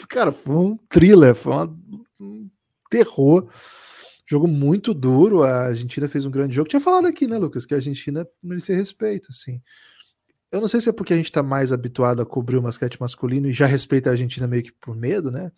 [0.09, 1.79] cara, foi um thriller, foi uma,
[2.21, 2.51] um
[2.91, 3.49] terror.
[4.27, 5.43] Jogo muito duro.
[5.43, 6.69] A Argentina fez um grande jogo.
[6.69, 9.61] Tinha falado aqui, né, Lucas, que a Argentina merecia respeito, assim.
[10.53, 13.01] Eu não sei se é porque a gente tá mais habituado a cobrir o basquete
[13.01, 15.51] masculino e já respeita a Argentina meio que por medo, né?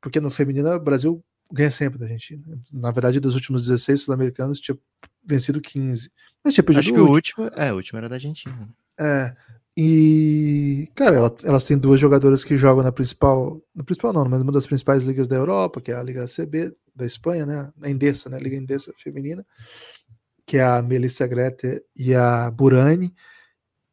[0.00, 2.44] Porque no feminino o Brasil ganha sempre da Argentina.
[2.72, 4.76] Na verdade, dos últimos 16 sul-americanos, tinha
[5.24, 6.10] vencido 15.
[6.44, 8.68] Mas tinha perdido Acho que o último, é, o último era da Argentina.
[8.98, 9.34] É.
[9.76, 14.42] E, cara, ela, elas têm duas jogadoras que jogam na principal, na principal não, mas
[14.42, 17.72] uma das principais ligas da Europa, que é a Liga CB da Espanha, né?
[17.80, 18.36] A Endesa, né?
[18.36, 19.44] A Liga Endesa feminina,
[20.46, 23.14] que é a Melissa Greta e a Burani.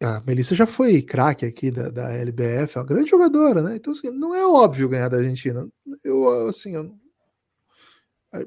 [0.01, 3.76] A Melissa já foi craque aqui da, da LBF, é uma grande jogadora, né?
[3.76, 5.68] Então, assim, não é óbvio ganhar da Argentina.
[6.03, 6.91] Eu, assim, eu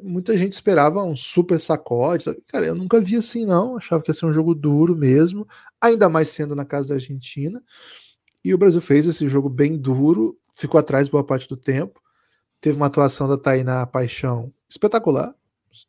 [0.03, 2.24] muita gente esperava um super sacode.
[2.47, 3.76] Cara, eu nunca vi assim, não.
[3.76, 5.47] Achava que ia ser um jogo duro mesmo,
[5.80, 7.62] ainda mais sendo na casa da Argentina.
[8.45, 12.01] E o Brasil fez esse jogo bem duro, ficou atrás boa parte do tempo.
[12.61, 15.35] Teve uma atuação da Tainá Paixão espetacular.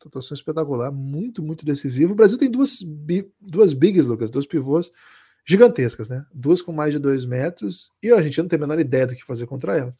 [0.05, 2.11] Atuação espetacular, muito, muito decisiva.
[2.11, 2.79] O Brasil tem duas,
[3.39, 4.91] duas bigs, Lucas, duas pivôs
[5.45, 6.25] gigantescas, né?
[6.33, 9.15] Duas com mais de dois metros, e a gente não tem a menor ideia do
[9.15, 9.95] que fazer contra elas.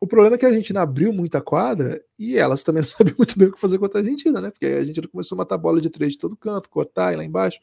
[0.00, 3.38] O problema é que a Argentina abriu muita quadra e elas também não sabiam muito
[3.38, 4.50] bem o que fazer contra a Argentina, né?
[4.50, 7.24] Porque a Argentina começou a matar bola de três de todo canto, cortar e lá
[7.24, 7.58] embaixo.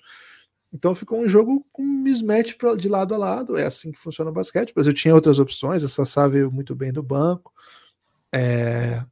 [0.74, 3.58] Então ficou um jogo com mismatch de lado a lado.
[3.58, 4.72] É assim que funciona o basquete.
[4.72, 7.54] O Brasil tinha outras opções, a Sassá veio muito bem do banco.
[8.34, 9.04] É...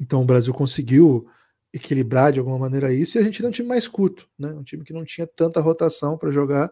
[0.00, 1.28] Então o Brasil conseguiu
[1.72, 4.48] equilibrar de alguma maneira isso, e a Argentina é um time mais curto, né?
[4.52, 6.70] Um time que não tinha tanta rotação para jogar.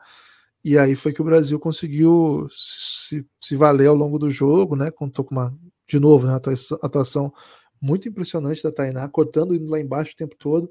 [0.62, 4.90] E aí foi que o Brasil conseguiu se, se valer ao longo do jogo, né?
[4.90, 5.56] Contou com uma,
[5.88, 6.34] de novo, né?
[6.82, 7.32] atuação
[7.80, 10.70] muito impressionante da Tainá, cortando indo lá embaixo o tempo todo,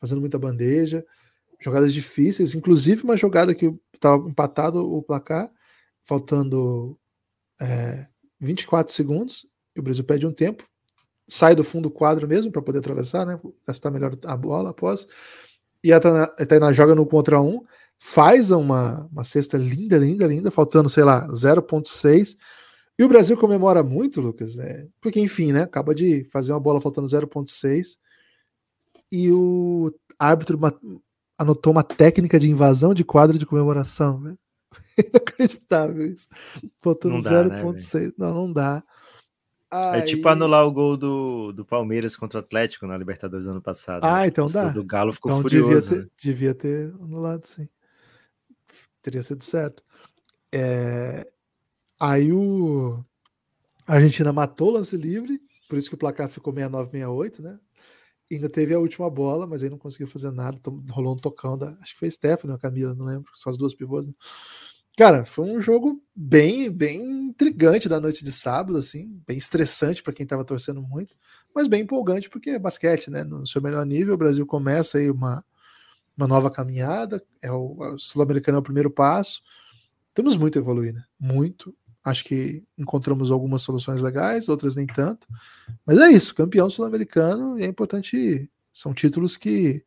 [0.00, 1.04] fazendo muita bandeja,
[1.60, 5.50] jogadas difíceis, inclusive uma jogada que estava empatado o placar,
[6.04, 6.98] faltando
[7.60, 8.06] é,
[8.40, 10.66] 24 segundos, e o Brasil pede um tempo,
[11.28, 13.38] sai do fundo do quadro mesmo para poder atravessar, né?
[13.66, 15.06] Gastar melhor a bola após.
[15.82, 17.64] E a Tainá joga no contra um,
[17.98, 22.36] faz uma, uma cesta linda, linda, linda, faltando, sei lá, 0,6.
[22.98, 24.88] E o Brasil comemora muito, Lucas, né?
[25.00, 25.62] porque, enfim, né?
[25.62, 27.98] Acaba de fazer uma bola faltando 0,6
[29.12, 30.58] e o árbitro
[31.38, 34.20] anotou uma técnica de invasão de quadro de comemoração.
[34.20, 34.34] Né?
[34.98, 36.26] Inacreditável isso.
[36.80, 38.06] Faltando 0,6.
[38.06, 38.82] Né, não, não dá.
[39.70, 40.00] Aí...
[40.00, 44.04] É tipo anular o gol do, do Palmeiras contra o Atlético na Libertadores ano passado.
[44.04, 44.08] Né?
[44.08, 44.26] Ah, né?
[44.28, 44.68] então dá.
[44.68, 45.68] Do Galo ficou então, furioso.
[45.68, 46.10] Devia ter, né?
[46.22, 47.68] devia ter anulado, sim.
[49.06, 49.84] Teria sido certo.
[50.52, 51.30] É...
[52.00, 53.04] Aí o
[53.86, 57.56] a Argentina matou o lance livre, por isso que o placar ficou 69-68, né?
[58.28, 60.58] Ainda teve a última bola, mas aí não conseguiu fazer nada.
[60.90, 61.70] Rolou um tocão da.
[61.80, 63.30] Acho que foi Stephanie ou Camila, não lembro.
[63.32, 64.08] São as duas pivôs.
[64.08, 64.12] Né?
[64.96, 70.12] Cara, foi um jogo bem, bem intrigante da noite de sábado, assim, bem estressante para
[70.12, 71.14] quem estava torcendo muito,
[71.54, 73.22] mas bem empolgante porque é basquete, né?
[73.22, 75.44] No seu melhor nível, o Brasil começa aí uma,
[76.16, 79.42] uma nova caminhada, é o, o Sul-Americano é o primeiro passo.
[80.14, 81.04] Temos muito a evoluir, né?
[81.18, 81.74] Muito.
[82.02, 85.26] Acho que encontramos algumas soluções legais, outras nem tanto.
[85.84, 88.50] Mas é isso, campeão sul-americano, e é importante.
[88.72, 89.84] São títulos que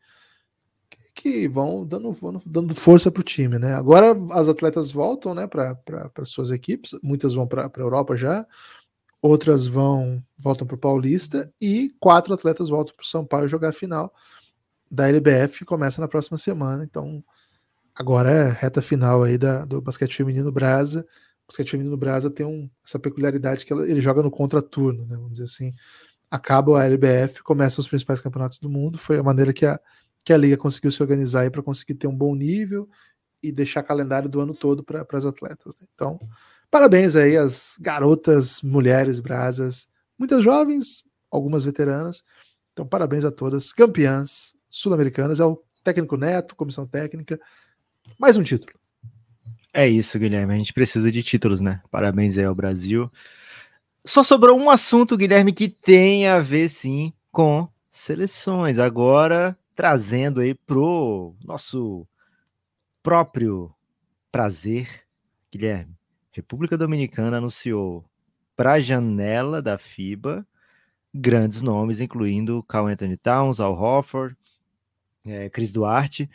[1.16, 3.74] que vão dando, vão dando força para o time, né?
[3.74, 8.48] Agora as atletas voltam, né, para suas equipes, muitas vão para a Europa já,
[9.22, 13.70] outras vão voltam para o Paulista e quatro atletas voltam para o São Paulo jogar
[13.70, 14.14] a final
[14.90, 16.84] da LBF começa na próxima semana.
[16.84, 17.24] Então
[17.96, 21.06] agora é reta final aí da, do basquete feminino Brasa.
[21.44, 25.16] O basquete feminino Brasa tem um, essa peculiaridade que ela, ele joga no contraturno, né?
[25.16, 25.74] Vamos dizer assim.
[26.32, 28.98] Acaba a LBF, começam os principais campeonatos do mundo.
[28.98, 29.80] Foi a maneira que a
[30.24, 32.90] que a liga conseguiu se organizar para conseguir ter um bom nível
[33.42, 35.74] e deixar calendário do ano todo para as atletas.
[35.80, 35.88] Né?
[35.94, 36.20] Então,
[36.70, 39.88] parabéns aí às garotas, mulheres, brasas,
[40.18, 42.24] muitas jovens, algumas veteranas.
[42.74, 45.40] Então, parabéns a todas, campeãs sul-americanas.
[45.40, 47.40] É o técnico neto, comissão técnica.
[48.18, 48.74] Mais um título.
[49.74, 50.54] É isso, Guilherme.
[50.54, 51.82] A gente precisa de títulos, né?
[51.92, 53.12] Parabéns aí ao Brasil.
[54.06, 58.80] Só sobrou um assunto, Guilherme, que tem a ver sim com seleções.
[58.80, 62.06] Agora trazendo aí pro nosso
[63.02, 63.74] próprio
[64.32, 65.06] prazer,
[65.52, 65.96] Guilherme.
[66.32, 68.06] República Dominicana anunciou
[68.58, 70.46] para a janela da FIBA
[71.14, 74.36] grandes nomes, incluindo Carl Anthony Towns, Al Horford,
[75.34, 76.30] é, Chris Duarte.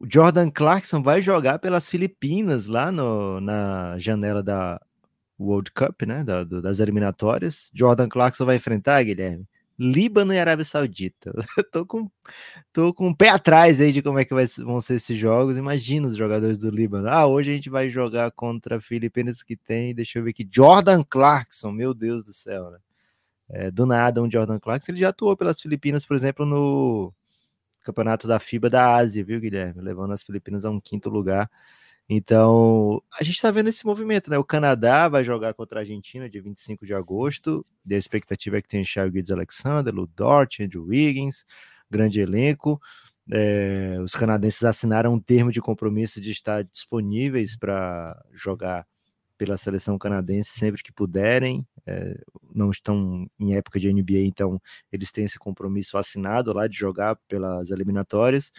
[0.00, 4.80] O Jordan Clarkson vai jogar pelas Filipinas lá no, na janela da
[5.38, 7.70] World Cup, né, da, do, das eliminatórias.
[7.74, 9.46] Jordan Clarkson vai enfrentar, Guilherme,
[9.78, 11.32] Líbano e Arábia Saudita.
[11.72, 12.10] tô com
[12.72, 15.56] tô com um pé atrás aí de como é que vai, vão ser esses jogos.
[15.56, 17.08] Imagina os jogadores do Líbano.
[17.08, 21.04] Ah, hoje a gente vai jogar contra Filipinas que tem, deixa eu ver aqui, Jordan
[21.04, 22.78] Clarkson, meu Deus do céu, né?
[23.50, 27.14] É, do nada um Jordan Clarkson, ele já atuou pelas Filipinas, por exemplo, no
[27.88, 29.80] campeonato da FIBA da Ásia, viu, Guilherme?
[29.80, 31.50] Levando as Filipinas a um quinto lugar.
[32.08, 34.38] Então, a gente está vendo esse movimento, né?
[34.38, 37.64] O Canadá vai jogar contra a Argentina dia 25 de agosto.
[37.86, 41.44] E a expectativa é que tenha Shai Guides Alexander, Lu Dort, Andrew Wiggins,
[41.90, 42.80] grande elenco.
[43.30, 48.86] É, os canadenses assinaram um termo de compromisso de estar disponíveis para jogar
[49.38, 51.66] pela seleção canadense sempre que puderem.
[51.88, 52.14] É,
[52.54, 54.60] não estão em época de NBA, então
[54.92, 58.52] eles têm esse compromisso assinado lá de jogar pelas eliminatórias.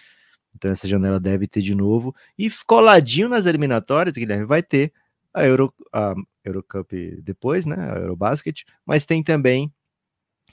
[0.55, 2.15] Então essa janela deve ter de novo.
[2.37, 4.91] E coladinho nas eliminatórias, Guilherme, vai ter
[5.33, 7.75] a, Euro, a Eurocup depois, né?
[7.77, 9.71] A Eurobasket, mas tem também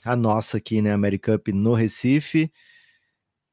[0.03, 0.91] a nossa aqui, né?
[0.93, 2.51] Americup no Recife.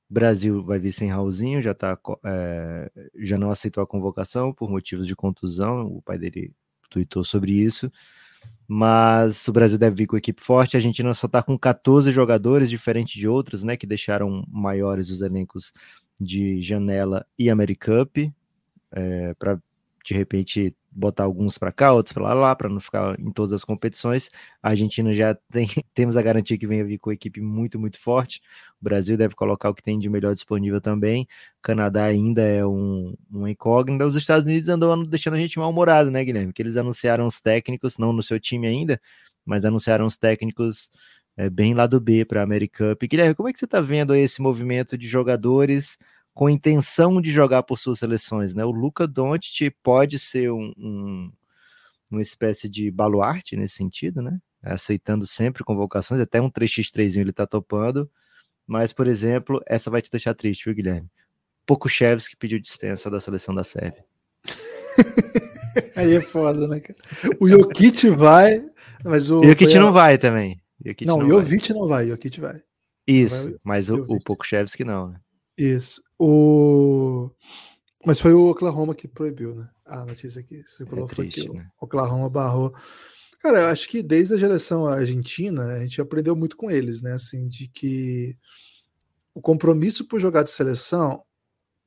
[0.08, 5.06] Brasil vai vir sem Raulzinho, já tá, é, já não aceitou a convocação por motivos
[5.06, 5.86] de contusão.
[5.86, 6.52] O pai dele
[6.90, 7.90] tweetou sobre isso.
[8.66, 10.76] Mas o Brasil deve vir com equipe forte.
[10.76, 13.76] A Argentina só está com 14 jogadores, diferente de outros, né?
[13.76, 15.72] Que deixaram maiores os elencos
[16.20, 18.32] de janela e Americup,
[18.92, 19.60] é, para
[20.04, 23.52] de repente botar alguns para cá, outros para lá, lá para não ficar em todas
[23.52, 24.30] as competições.
[24.62, 27.98] A Argentina já tem temos a garantia que vem vir com a equipe muito muito
[27.98, 28.40] forte.
[28.80, 31.24] O Brasil deve colocar o que tem de melhor disponível também.
[31.58, 34.06] O Canadá ainda é um, um incógnita.
[34.06, 36.52] Os Estados Unidos andam deixando a gente mal-humorado, né, Guilherme?
[36.52, 39.00] Que eles anunciaram os técnicos, não no seu time ainda,
[39.44, 40.90] mas anunciaram os técnicos
[41.36, 43.02] é bem lado B para a American Cup.
[43.08, 45.98] Guilherme, como é que você está vendo esse movimento de jogadores
[46.34, 48.54] com intenção de jogar por suas seleções?
[48.54, 48.64] Né?
[48.64, 51.32] O Luca Doncic pode ser um, um,
[52.10, 54.38] uma espécie de baluarte nesse sentido, né?
[54.62, 58.10] aceitando sempre convocações, até um 3x3 ele está topando,
[58.66, 61.08] mas, por exemplo, essa vai te deixar triste, viu, Guilherme?
[61.66, 64.04] Pokushevski pediu dispensa da seleção da Sérvia.
[65.96, 66.98] Aí é foda, né, cara?
[67.40, 68.64] O Jokic vai,
[69.04, 69.42] mas o.
[69.42, 70.60] Jokic não vai também.
[70.84, 72.62] Jokic não, o Jovic não vai, o Jokic vai.
[73.06, 75.20] Isso, vai, mas o, o Pokushevski não, né?
[75.56, 76.02] Isso.
[76.26, 77.30] O...
[78.06, 79.68] Mas foi o Oklahoma que proibiu, né?
[79.84, 81.68] A notícia aqui circulou é triste, foi que né?
[81.78, 82.74] o Oklahoma barrou.
[83.40, 87.12] Cara, eu acho que desde a geração argentina, a gente aprendeu muito com eles, né?
[87.12, 88.34] Assim, de que
[89.34, 91.22] o compromisso por jogar de seleção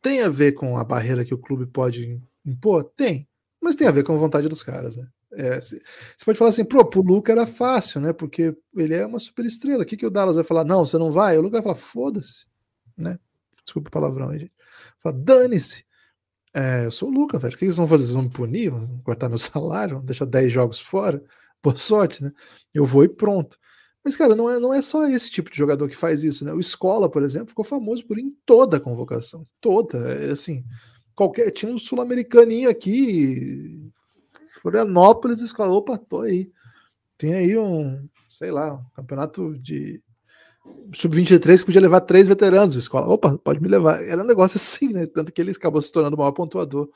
[0.04, 2.84] tem a ver com a barreira que o clube pode impor?
[2.96, 3.28] Tem.
[3.60, 5.08] Mas tem a ver com a vontade dos caras, né?
[5.34, 5.82] É, você
[6.24, 8.14] pode falar assim, pô, pro Luca era fácil, né?
[8.14, 9.82] Porque ele é uma super estrela.
[9.82, 10.64] O que, que o Dallas vai falar?
[10.64, 11.40] Não, você não vai?
[11.40, 12.46] O Luca vai falar, foda-se,
[12.96, 13.18] né?
[13.68, 14.54] Desculpa o palavrão aí, gente.
[14.98, 15.86] Fala, dane-se.
[16.54, 17.54] É, eu sou o Luca, velho.
[17.54, 18.06] O que eles vão fazer?
[18.06, 18.72] Eles vão me punir?
[18.72, 19.98] Vão cortar meu salário?
[19.98, 21.22] Vão deixar 10 jogos fora?
[21.62, 22.32] Boa sorte, né?
[22.74, 23.60] Eu vou e pronto.
[24.04, 26.54] Mas, cara, não é, não é só esse tipo de jogador que faz isso, né?
[26.54, 29.46] O Escola, por exemplo, ficou famoso por ir em toda a convocação.
[29.60, 29.98] Toda.
[30.14, 30.64] É assim,
[31.14, 31.52] qualquer.
[31.52, 33.92] Tinha um sul-americaninho aqui,
[34.62, 35.74] Florianópolis, Escola.
[35.74, 36.50] Opa, tô aí.
[37.18, 40.02] Tem aí um, sei lá, um campeonato de
[40.94, 43.08] sub-23 que podia levar três veteranos de escola.
[43.08, 44.04] Opa, pode me levar.
[44.04, 45.06] Era um negócio assim, né?
[45.06, 46.90] Tanto que ele acabou se tornando o maior pontuador.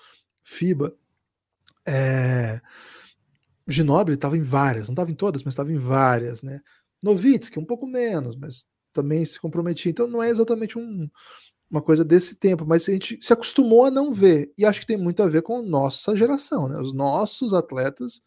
[0.44, 0.96] FIBA.
[1.86, 2.62] É...
[3.68, 6.62] Ginobre estava em várias, não estava em todas, mas estava em várias, né?
[7.02, 9.90] Novitsky, um pouco menos, mas também se comprometia.
[9.90, 11.10] Então não é exatamente um,
[11.70, 14.52] uma coisa desse tempo, mas a gente se acostumou a não ver.
[14.58, 16.78] E acho que tem muito a ver com nossa geração, né?
[16.80, 18.22] Os nossos atletas.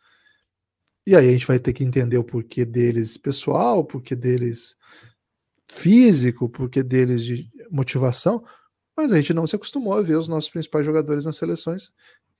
[1.06, 4.74] E aí a gente vai ter que entender o porquê deles pessoal, o porquê deles
[5.74, 8.44] físico, porque deles de motivação,
[8.96, 11.90] mas a gente não se acostumou a ver os nossos principais jogadores nas seleções.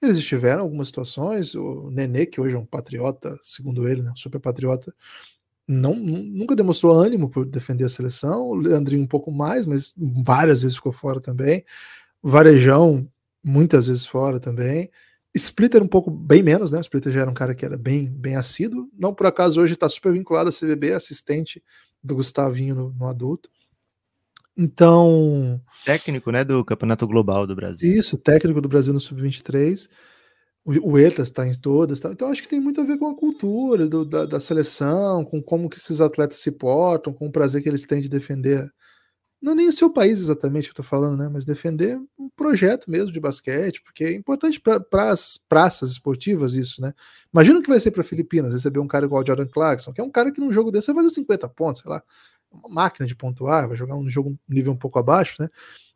[0.00, 4.12] Eles estiveram em algumas situações, o Nenê, que hoje é um patriota, segundo ele, né,
[4.12, 4.94] um super patriota,
[5.66, 10.62] não, nunca demonstrou ânimo por defender a seleção, o Leandrinho um pouco mais, mas várias
[10.62, 11.64] vezes ficou fora também,
[12.22, 13.08] Varejão
[13.42, 14.90] muitas vezes fora também,
[15.34, 16.78] Splitter um pouco bem menos, né?
[16.78, 18.88] O Splitter já era um cara que era bem, bem assíduo.
[18.96, 21.60] Não por acaso hoje está super vinculado a CBB, assistente
[22.04, 23.48] do Gustavinho no, no, adulto.
[24.56, 25.60] Então.
[25.84, 26.44] Técnico, né?
[26.44, 27.92] Do Campeonato Global do Brasil.
[27.98, 29.88] Isso, técnico do Brasil no Sub-23.
[30.64, 31.98] O, o Etas está em todas.
[31.98, 32.10] Tá?
[32.10, 35.42] Então acho que tem muito a ver com a cultura do, da, da, seleção, com
[35.42, 38.70] como que esses atletas se portam, com o prazer que eles têm de defender
[39.44, 41.28] não é nem o seu país exatamente que eu estou falando, né?
[41.30, 46.80] Mas defender um projeto mesmo de basquete, porque é importante para as praças esportivas isso,
[46.80, 46.94] né?
[47.32, 50.00] Imagina o que vai ser para Filipinas receber um cara igual o Jordan Clarkson, que
[50.00, 52.02] é um cara que num jogo desse vai fazer 50 pontos, sei lá,
[52.50, 55.48] uma máquina de pontuar, vai jogar um jogo nível um pouco abaixo, né?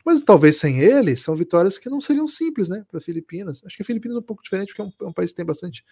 [0.05, 2.85] Mas talvez sem ele, são vitórias que não seriam simples, né?
[2.91, 3.63] Para Filipinas.
[3.65, 5.47] Acho que Filipinas é um pouco diferente, porque é um, é um país que tem
[5.47, 5.85] bastante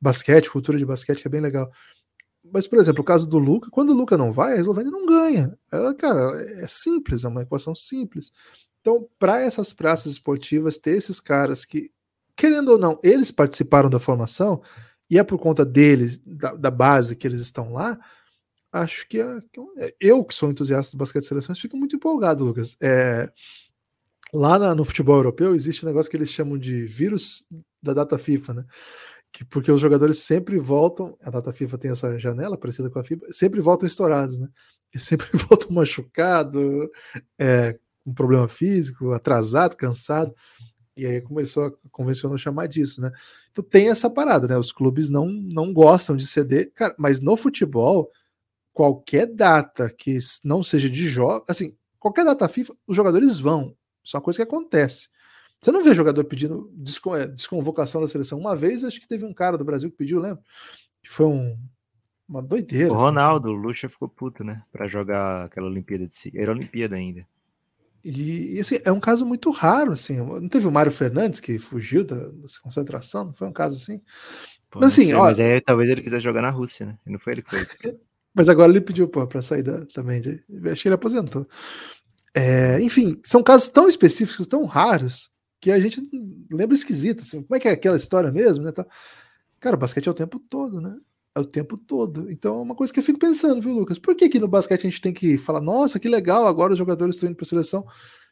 [0.00, 1.70] basquete, cultura de basquete, que é bem legal.
[2.52, 5.06] Mas, por exemplo, o caso do Luca, quando o Luca não vai, a Eslovênia não
[5.06, 5.56] ganha.
[5.72, 8.30] Ela, cara, é simples, é uma equação simples.
[8.82, 11.90] Então, para essas praças esportivas, ter esses caras que,
[12.36, 14.62] querendo ou não, eles participaram da formação,
[15.08, 17.98] e é por conta deles, da, da base que eles estão lá,
[18.70, 19.38] acho que é,
[19.78, 22.76] é eu, que sou entusiasta do basquete de seleções, fico muito empolgado, Lucas.
[22.82, 23.32] É,
[24.30, 27.46] lá na, no futebol europeu existe um negócio que eles chamam de vírus
[27.82, 28.64] da data FIFA, né?
[29.32, 33.04] Que, porque os jogadores sempre voltam, a data FIFA tem essa janela parecida com a
[33.04, 34.48] FIBA, sempre voltam estourados, né?
[34.92, 36.90] Eles sempre voltam machucado,
[37.38, 40.34] é, com problema físico, atrasado, cansado.
[40.94, 43.10] E aí começou a convencional chamar disso, né?
[43.50, 44.58] Então tem essa parada, né?
[44.58, 48.10] Os clubes não, não gostam de ceder, cara, mas no futebol,
[48.72, 53.74] qualquer data que não seja de jogo, assim, qualquer data FIFA, os jogadores vão.
[54.04, 55.08] Isso é uma coisa que acontece.
[55.62, 56.72] Você não vê jogador pedindo
[57.16, 58.38] é, desconvocação da seleção.
[58.38, 60.42] Uma vez, acho que teve um cara do Brasil que pediu, lembra?
[61.00, 61.56] Que foi um,
[62.28, 62.92] uma doideira.
[62.92, 63.56] O assim, Ronaldo, assim.
[63.56, 64.64] o Lucha ficou puto, né?
[64.72, 66.32] Para jogar aquela Olimpíada de si.
[66.34, 67.24] Era Olimpíada ainda.
[68.04, 70.16] E, e assim, é um caso muito raro, assim.
[70.16, 73.26] Não teve o Mário Fernandes que fugiu da, da concentração?
[73.26, 74.02] Não foi um caso assim?
[74.68, 76.98] Pô, mas assim, sei, mas aí, talvez ele quisesse jogar na Rússia, né?
[77.06, 77.64] E não foi ele que foi.
[78.34, 80.20] mas agora ele pediu para sair da, também.
[80.20, 81.46] De, acho que ele aposentou.
[82.34, 85.31] É, enfim, são casos tão específicos, tão raros,
[85.62, 86.02] que a gente
[86.50, 88.72] lembra esquisito, assim, como é que é aquela história mesmo, né?
[89.60, 90.98] Cara, o basquete é o tempo todo, né?
[91.36, 92.28] É o tempo todo.
[92.28, 93.96] Então é uma coisa que eu fico pensando, viu, Lucas?
[93.96, 96.78] Por que, que no basquete a gente tem que falar, nossa, que legal, agora os
[96.78, 97.86] jogadores estão indo para a seleção?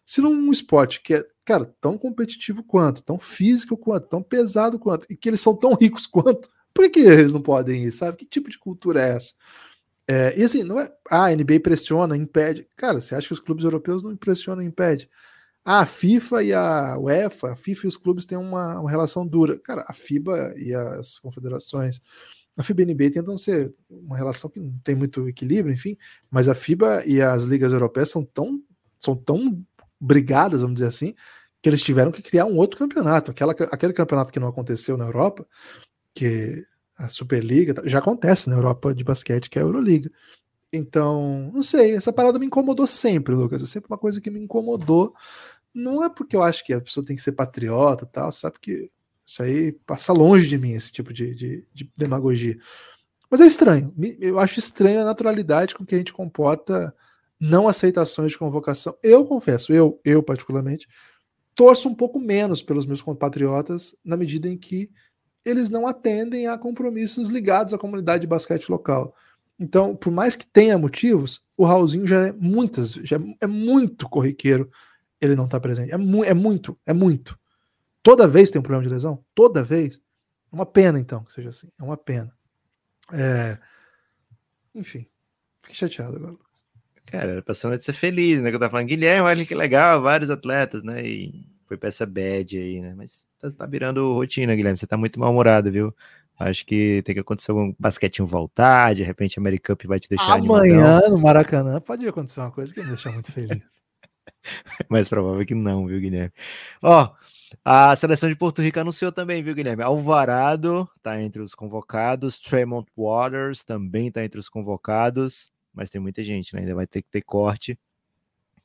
[0.05, 5.07] Se num esporte que é, cara, tão competitivo quanto, tão físico quanto, tão pesado quanto,
[5.09, 8.17] e que eles são tão ricos quanto, por que, eles não podem ir, sabe?
[8.17, 9.35] Que tipo de cultura é essa?
[10.09, 10.93] É, e assim, não é.
[11.09, 12.67] Ah, a NBA pressiona, impede.
[12.77, 15.09] Cara, você acha que os clubes europeus não pressionam, impede?
[15.65, 19.27] Ah, a FIFA e a UEFA, a FIFA e os clubes têm uma, uma relação
[19.27, 19.59] dura.
[19.61, 22.01] Cara, a FIBA e as confederações,
[22.57, 25.97] a NBA tentam ser uma relação que não tem muito equilíbrio, enfim,
[26.31, 28.61] mas a FIBA e as ligas europeias são tão,
[28.99, 29.63] são tão
[30.01, 31.15] brigadas, vamos dizer assim,
[31.63, 33.31] que eles tiveram que criar um outro campeonato.
[33.31, 35.47] Aquela, aquele campeonato que não aconteceu na Europa,
[36.15, 36.65] que
[36.97, 40.11] a Superliga, já acontece na Europa de basquete, que é a Euroliga.
[40.73, 43.63] Então, não sei, essa parada me incomodou sempre, Lucas.
[43.63, 45.15] É sempre uma coisa que me incomodou.
[45.75, 48.91] Não é porque eu acho que a pessoa tem que ser patriota tal, sabe que
[49.25, 52.59] isso aí passa longe de mim, esse tipo de, de, de demagogia.
[53.31, 53.95] Mas é estranho.
[54.19, 56.95] Eu acho estranho a naturalidade com que a gente comporta
[57.39, 58.97] não aceitações de convocação.
[59.03, 60.89] Eu confesso, eu, eu particularmente,
[61.55, 64.91] torço um pouco menos pelos meus compatriotas na medida em que
[65.45, 69.15] eles não atendem a compromissos ligados à comunidade de basquete local.
[69.61, 74.71] Então, por mais que tenha motivos, o Raulzinho já é muitas, já é muito corriqueiro
[75.21, 75.93] ele não tá presente.
[75.93, 77.39] É, mu é muito, é muito.
[78.03, 79.23] Toda vez tem um problema de lesão?
[79.35, 80.01] Toda vez.
[80.51, 81.69] É uma pena, então, que seja assim.
[81.79, 82.33] É uma pena.
[83.13, 83.59] É...
[84.75, 85.07] Enfim,
[85.63, 86.37] fiquei chateado agora.
[87.07, 88.51] Cara, era pra ser feliz, né?
[88.51, 91.05] Que eu tava falando, Guilherme, olha que legal, vários atletas, né?
[91.05, 92.95] E foi pra essa bad aí, né?
[92.97, 94.79] Mas tá, tá virando rotina, Guilherme.
[94.79, 95.95] Você tá muito mal-humorado, viu?
[96.41, 100.39] Acho que tem que acontecer algum basquetinho voltar, de repente a Americup vai te deixar
[100.39, 101.11] Amanhã animadão.
[101.11, 103.61] no Maracanã pode acontecer uma coisa que me deixa muito feliz.
[104.89, 106.33] Mais provável que não, viu, Guilherme?
[106.81, 107.13] Ó,
[107.63, 109.83] a seleção de Porto Rico anunciou também, viu, Guilherme?
[109.83, 116.25] Alvarado tá entre os convocados, Tremont Waters também tá entre os convocados, mas tem muita
[116.25, 116.63] gente, né?
[116.63, 117.79] Ainda vai ter que ter corte,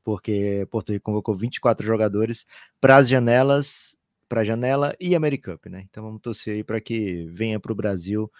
[0.01, 2.45] porque Porto Rico convocou 24 jogadores
[2.79, 3.97] para as janelas
[4.27, 5.85] para a janela e Americup, né?
[5.89, 8.31] Então vamos torcer aí para que venha para o Brasil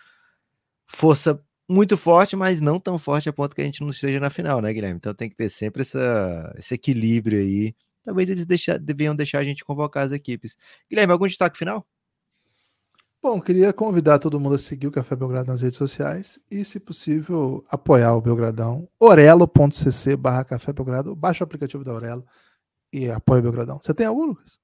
[0.87, 4.29] força muito forte, mas não tão forte a ponto que a gente não esteja na
[4.29, 4.97] final, né, Guilherme?
[4.97, 7.75] Então tem que ter sempre essa, esse equilíbrio aí.
[8.03, 10.55] Talvez eles deixar, deviam deixar a gente convocar as equipes.
[10.89, 11.85] Guilherme, algum destaque final?
[13.21, 16.79] Bom, queria convidar todo mundo a seguir o Café Belgrado nas redes sociais e, se
[16.79, 18.87] possível, apoiar o Belgradão.
[18.99, 21.15] orelo.cc barra Café Belgrado.
[21.15, 22.23] Baixa o aplicativo da Orelo
[22.93, 23.79] e apoia o Belgradão.
[23.81, 24.59] Você tem algum, Lucas?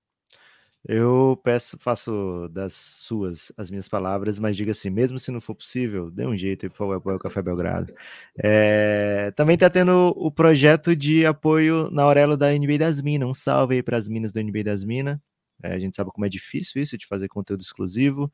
[0.84, 5.54] Eu peço, faço das suas as minhas palavras, mas diga assim, mesmo se não for
[5.54, 7.94] possível, dê um jeito aí, por favor, apoio o Café Belgrado.
[8.38, 13.30] É, também está tendo o projeto de apoio na Aurelo da NB das Minas.
[13.30, 15.20] Um salve aí para as minas do NB das Minas.
[15.64, 18.32] É, a gente sabe como é difícil isso de fazer conteúdo exclusivo.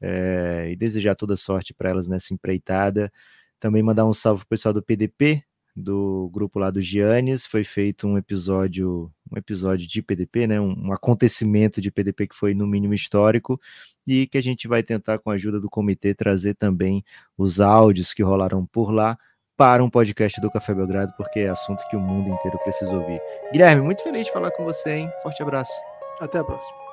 [0.00, 3.12] É, e desejar toda sorte para elas nessa empreitada.
[3.58, 5.44] Também mandar um salve pro pessoal do PDP,
[5.74, 10.88] do grupo lá do Giannis, foi feito um episódio, um episódio de PDP, né, um,
[10.88, 13.60] um, acontecimento de PDP que foi no mínimo histórico
[14.06, 17.04] e que a gente vai tentar com a ajuda do comitê trazer também
[17.36, 19.18] os áudios que rolaram por lá
[19.56, 23.20] para um podcast do Café Belgrado, porque é assunto que o mundo inteiro precisa ouvir.
[23.52, 25.10] Guilherme, muito feliz de falar com você, hein?
[25.22, 25.72] Forte abraço.
[26.18, 26.89] Até a próxima.